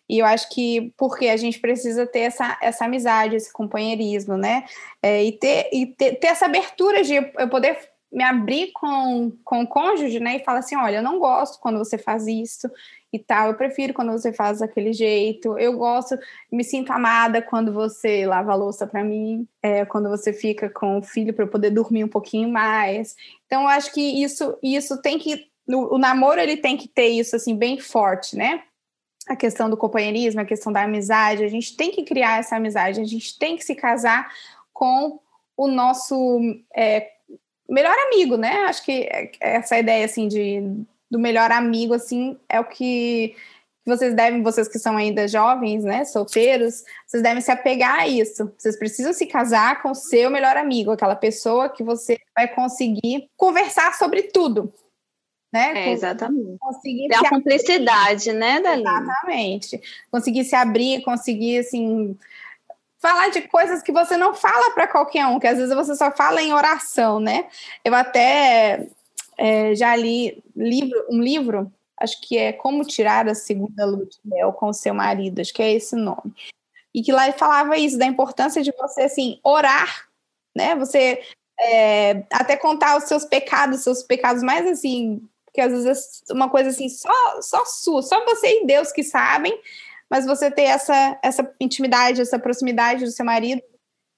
[0.08, 4.64] E eu acho que porque a gente precisa ter essa, essa amizade, esse companheirismo, né?
[5.02, 7.78] É, e ter, e ter, ter essa abertura de eu poder
[8.10, 10.36] me abrir com, com o cônjuge, né?
[10.36, 12.70] E falar assim: olha, eu não gosto quando você faz isso
[13.12, 16.18] e tal, eu prefiro quando você faz daquele jeito, eu gosto,
[16.52, 20.98] me sinto amada quando você lava a louça para mim, é, quando você fica com
[20.98, 23.16] o filho para eu poder dormir um pouquinho mais.
[23.46, 25.48] Então, eu acho que isso, isso tem que.
[25.66, 28.62] O, o namoro ele tem que ter isso assim bem forte, né?
[29.28, 33.00] A questão do companheirismo, a questão da amizade, a gente tem que criar essa amizade,
[33.00, 34.32] a gente tem que se casar
[34.72, 35.20] com
[35.56, 36.40] o nosso
[36.74, 37.10] é,
[37.68, 38.64] melhor amigo, né?
[38.66, 39.08] Acho que
[39.40, 40.62] essa ideia assim de
[41.10, 43.34] do melhor amigo assim é o que
[43.88, 48.52] vocês devem, vocês que são ainda jovens, né, solteiros, vocês devem se apegar a isso.
[48.56, 53.30] Vocês precisam se casar com o seu melhor amigo, aquela pessoa que você vai conseguir
[53.36, 54.72] conversar sobre tudo,
[55.52, 55.88] né?
[55.88, 56.58] É, exatamente.
[56.58, 58.82] Conseguir Tem a cumplicidade, né, Dali?
[58.82, 59.80] Exatamente.
[60.10, 62.16] Conseguir se abrir, conseguir assim
[62.98, 66.10] falar de coisas que você não fala para qualquer um, que às vezes você só
[66.10, 67.48] fala em oração, né?
[67.84, 68.88] Eu até
[69.36, 74.18] é, já li livro, um livro, acho que é Como Tirar a Segunda Lua de
[74.24, 76.34] Mel com o Seu Marido, acho que é esse nome.
[76.92, 80.08] E que lá ele falava isso, da importância de você, assim, orar,
[80.56, 80.74] né?
[80.74, 81.22] Você
[81.60, 85.22] é, até contar os seus pecados, seus pecados mais, assim,
[85.58, 89.02] que às vezes é uma coisa assim, só, só sua, só você e Deus que
[89.02, 89.60] sabem,
[90.08, 93.60] mas você ter essa, essa intimidade, essa proximidade do seu marido,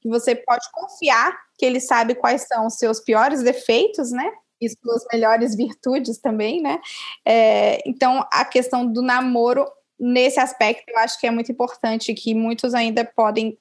[0.03, 4.31] que você pode confiar que ele sabe quais são os seus piores defeitos, né?
[4.61, 6.79] E suas melhores virtudes também, né?
[7.25, 9.67] É, então, a questão do namoro,
[9.99, 13.57] nesse aspecto, eu acho que é muito importante, que muitos ainda podem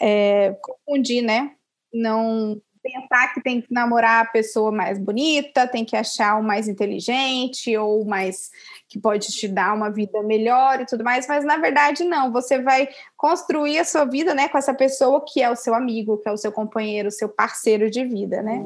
[0.00, 1.56] é, confundir, né?
[1.92, 6.68] Não pensar que tem que namorar a pessoa mais bonita, tem que achar o mais
[6.68, 8.50] inteligente ou mais
[8.88, 12.62] que pode te dar uma vida melhor e tudo mais, mas na verdade não, você
[12.62, 16.28] vai construir a sua vida, né, com essa pessoa que é o seu amigo, que
[16.28, 18.62] é o seu companheiro, o seu parceiro de vida, né?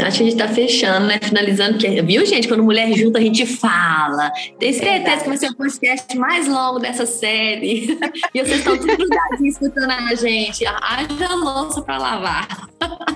[0.00, 1.18] Acho que a gente está fechando, né?
[1.22, 2.48] Finalizando, que, viu, gente?
[2.48, 4.32] Quando mulher junta, a gente fala.
[4.58, 7.98] Tenho certeza que vai ser o podcast mais longo dessa série.
[8.34, 10.64] e vocês estão tudo grudadinhos escutando a gente.
[10.66, 12.70] Haja louça para lavar.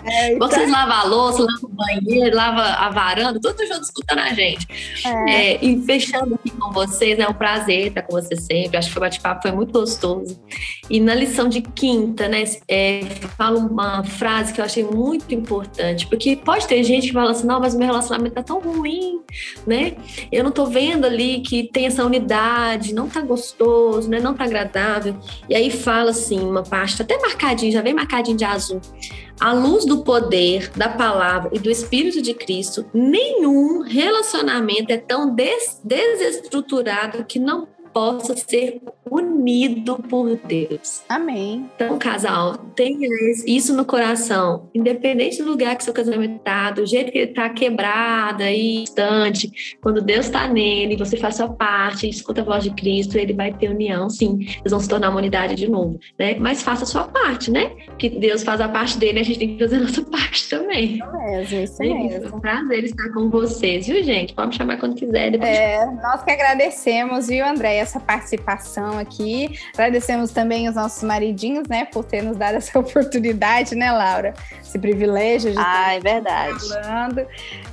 [0.05, 0.49] É, então...
[0.49, 4.67] Vocês lavam a louça, lavam o banheiro, lavam a varanda, tudo junto escutando a gente.
[5.07, 5.55] É.
[5.55, 8.77] É, e fechando aqui com vocês, é um prazer estar com vocês sempre.
[8.77, 10.39] Acho que o bate-papo foi muito gostoso.
[10.91, 13.01] E na lição de quinta, né, é,
[13.37, 17.47] falo uma frase que eu achei muito importante, porque pode ter gente que fala assim,
[17.47, 19.21] não, mas meu relacionamento tá tão ruim,
[19.67, 19.97] né?
[20.31, 24.21] Eu não tô vendo ali que tem essa unidade, não tá gostoso, né?
[24.21, 25.17] Não tá agradável.
[25.49, 28.81] E aí fala assim, uma parte, até marcadinho, já vem marcadinho de azul.
[29.41, 35.35] À luz do poder, da palavra e do Espírito de Cristo, nenhum relacionamento é tão
[35.35, 41.03] des desestruturado que não possa ser unido por Deus.
[41.09, 41.71] Amém.
[41.77, 43.09] Então, casal, tenha
[43.47, 47.49] isso no coração, independente do lugar que seu casamento está, do jeito que ele está
[47.49, 52.71] quebrado e distante, quando Deus está nele, você faz sua parte, escuta a voz de
[52.71, 56.35] Cristo, ele vai ter união, sim, eles vão se tornar uma unidade de novo, né?
[56.41, 57.71] Mas faça a sua parte, né?
[57.97, 60.95] Que Deus faz a parte dele, a gente tem que fazer a nossa parte também.
[60.95, 62.27] Isso mesmo, isso é mesmo.
[62.27, 64.35] É um prazer estar com vocês, viu, gente?
[64.35, 65.31] Pode me chamar quando quiser.
[65.31, 65.51] Depois...
[65.51, 67.84] É, nós que agradecemos, viu, Andréia?
[67.85, 69.59] Essa participação aqui.
[69.75, 74.35] Agradecemos também os nossos maridinhos, né, por ter nos dado essa oportunidade, né, Laura?
[74.61, 76.69] Esse privilégio de ah, estar é verdade.
[76.69, 77.27] falando.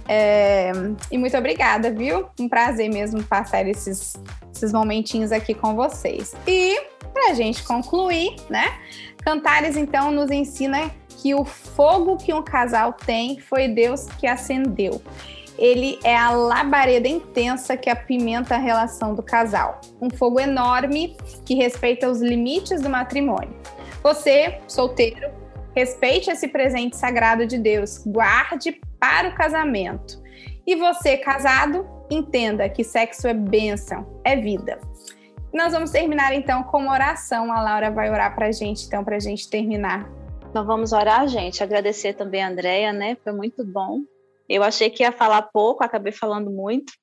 [0.07, 0.71] É,
[1.11, 2.27] e muito obrigada, viu?
[2.39, 4.15] Um prazer mesmo passar esses,
[4.53, 6.35] esses momentinhos aqui com vocês.
[6.45, 6.79] E
[7.13, 8.79] para a gente concluir, né?
[9.23, 10.91] Cantares então nos ensina
[11.21, 15.01] que o fogo que um casal tem foi Deus que acendeu.
[15.61, 19.79] Ele é a labareda intensa que apimenta a relação do casal.
[20.01, 23.55] Um fogo enorme que respeita os limites do matrimônio.
[24.01, 25.29] Você, solteiro,
[25.75, 30.19] respeite esse presente sagrado de Deus, guarde para o casamento.
[30.65, 34.79] E você, casado, entenda que sexo é bênção, é vida.
[35.53, 37.53] Nós vamos terminar então com uma oração.
[37.53, 40.09] A Laura vai orar para a gente, então, para a gente terminar.
[40.49, 41.61] Então vamos orar, gente.
[41.61, 43.15] Agradecer também a Andrea, né?
[43.23, 43.99] Foi muito bom.
[44.51, 46.93] Eu achei que ia falar pouco, acabei falando muito.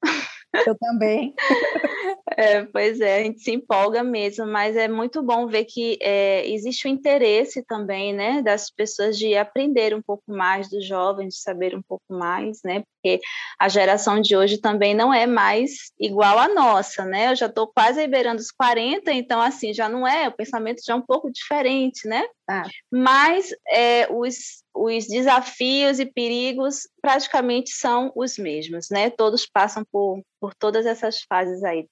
[0.67, 1.35] Eu também.
[2.37, 6.49] É, pois é, a gente se empolga mesmo, mas é muito bom ver que é,
[6.49, 11.41] existe o interesse também, né, das pessoas de aprender um pouco mais, dos jovens, de
[11.41, 13.21] saber um pouco mais, né, porque
[13.59, 17.67] a geração de hoje também não é mais igual à nossa, né, eu já estou
[17.67, 21.33] quase liberando os 40, então, assim, já não é, o pensamento já é um pouco
[21.33, 22.63] diferente, né, ah.
[22.93, 30.23] mas é, os, os desafios e perigos praticamente são os mesmos, né, todos passam por,
[30.41, 31.87] por todas essas fases aí,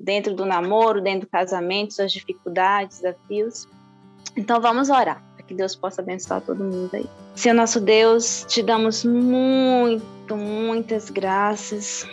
[0.00, 3.66] dentro do namoro, dentro do casamento, suas dificuldades, desafios.
[4.36, 7.06] Então vamos orar, para que Deus possa abençoar todo mundo aí.
[7.34, 12.06] Senhor nosso Deus, te damos muito, muitas graças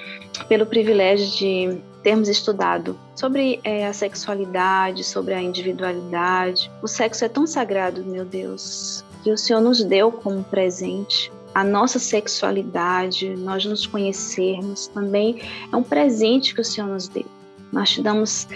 [0.47, 6.69] pelo privilégio de termos estudado sobre é, a sexualidade, sobre a individualidade.
[6.81, 11.63] O sexo é tão sagrado, meu Deus, que o Senhor nos deu como presente a
[11.63, 15.41] nossa sexualidade, nós nos conhecermos também
[15.73, 17.25] é um presente que o Senhor nos deu.
[17.71, 18.47] Nós te damos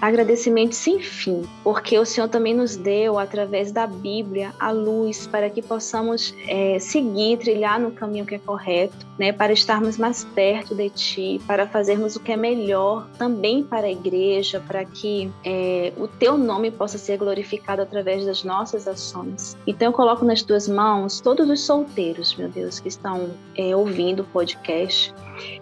[0.00, 5.50] agradecimento sem fim, porque o Senhor também nos deu, através da Bíblia, a luz para
[5.50, 10.74] que possamos é, seguir, trilhar no caminho que é correto, né, para estarmos mais perto
[10.74, 15.92] de Ti, para fazermos o que é melhor também para a igreja, para que é,
[15.96, 19.56] o Teu nome possa ser glorificado através das nossas ações.
[19.66, 24.20] Então, eu coloco nas Tuas mãos todos os solteiros, meu Deus, que estão é, ouvindo
[24.20, 25.12] o podcast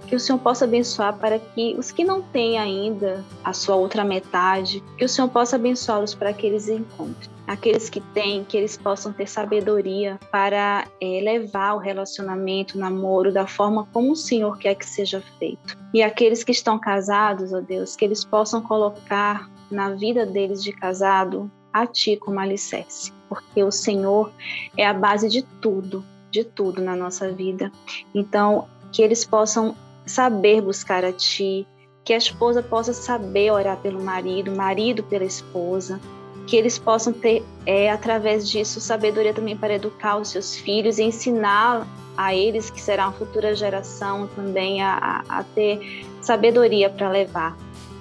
[0.07, 4.05] que o Senhor possa abençoar para que os que não têm ainda a sua outra
[4.05, 7.31] metade, que o Senhor possa abençoá-los para que eles encontrem.
[7.47, 13.33] Aqueles que têm, que eles possam ter sabedoria para é, levar o relacionamento, o namoro,
[13.33, 15.79] da forma como o Senhor quer que seja feito.
[15.95, 20.72] E aqueles que estão casados, ó Deus, que eles possam colocar na vida deles de
[20.72, 24.33] casado a Ti como alicerce, porque o Senhor
[24.77, 27.70] é a base de tudo, de tudo na nossa vida.
[28.14, 28.66] Então,
[28.97, 29.76] que eles possam
[30.07, 31.66] saber buscar a Ti,
[32.03, 36.01] que a esposa possa saber orar pelo marido, marido pela esposa,
[36.47, 41.03] que eles possam ter, é, através disso, sabedoria também para educar os seus filhos e
[41.03, 41.86] ensinar
[42.16, 47.55] a eles, que será uma futura geração, também a, a ter sabedoria para levar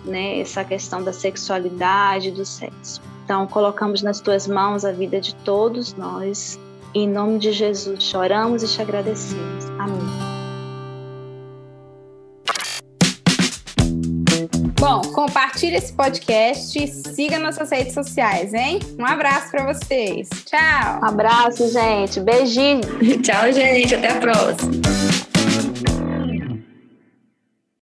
[0.06, 3.02] né, essa questão da sexualidade, do sexo.
[3.26, 6.58] Então, colocamos nas tuas mãos a vida de todos nós.
[6.94, 9.66] Em nome de Jesus, choramos e te agradecemos.
[9.78, 10.35] Amém.
[14.80, 18.80] Bom, compartilhe esse podcast e siga nossas redes sociais, hein?
[19.00, 20.28] Um abraço para vocês.
[20.46, 21.00] Tchau.
[21.02, 22.20] Um abraço, gente.
[22.20, 22.82] Beijinho.
[23.24, 23.96] Tchau, gente.
[23.96, 25.15] Até a próxima.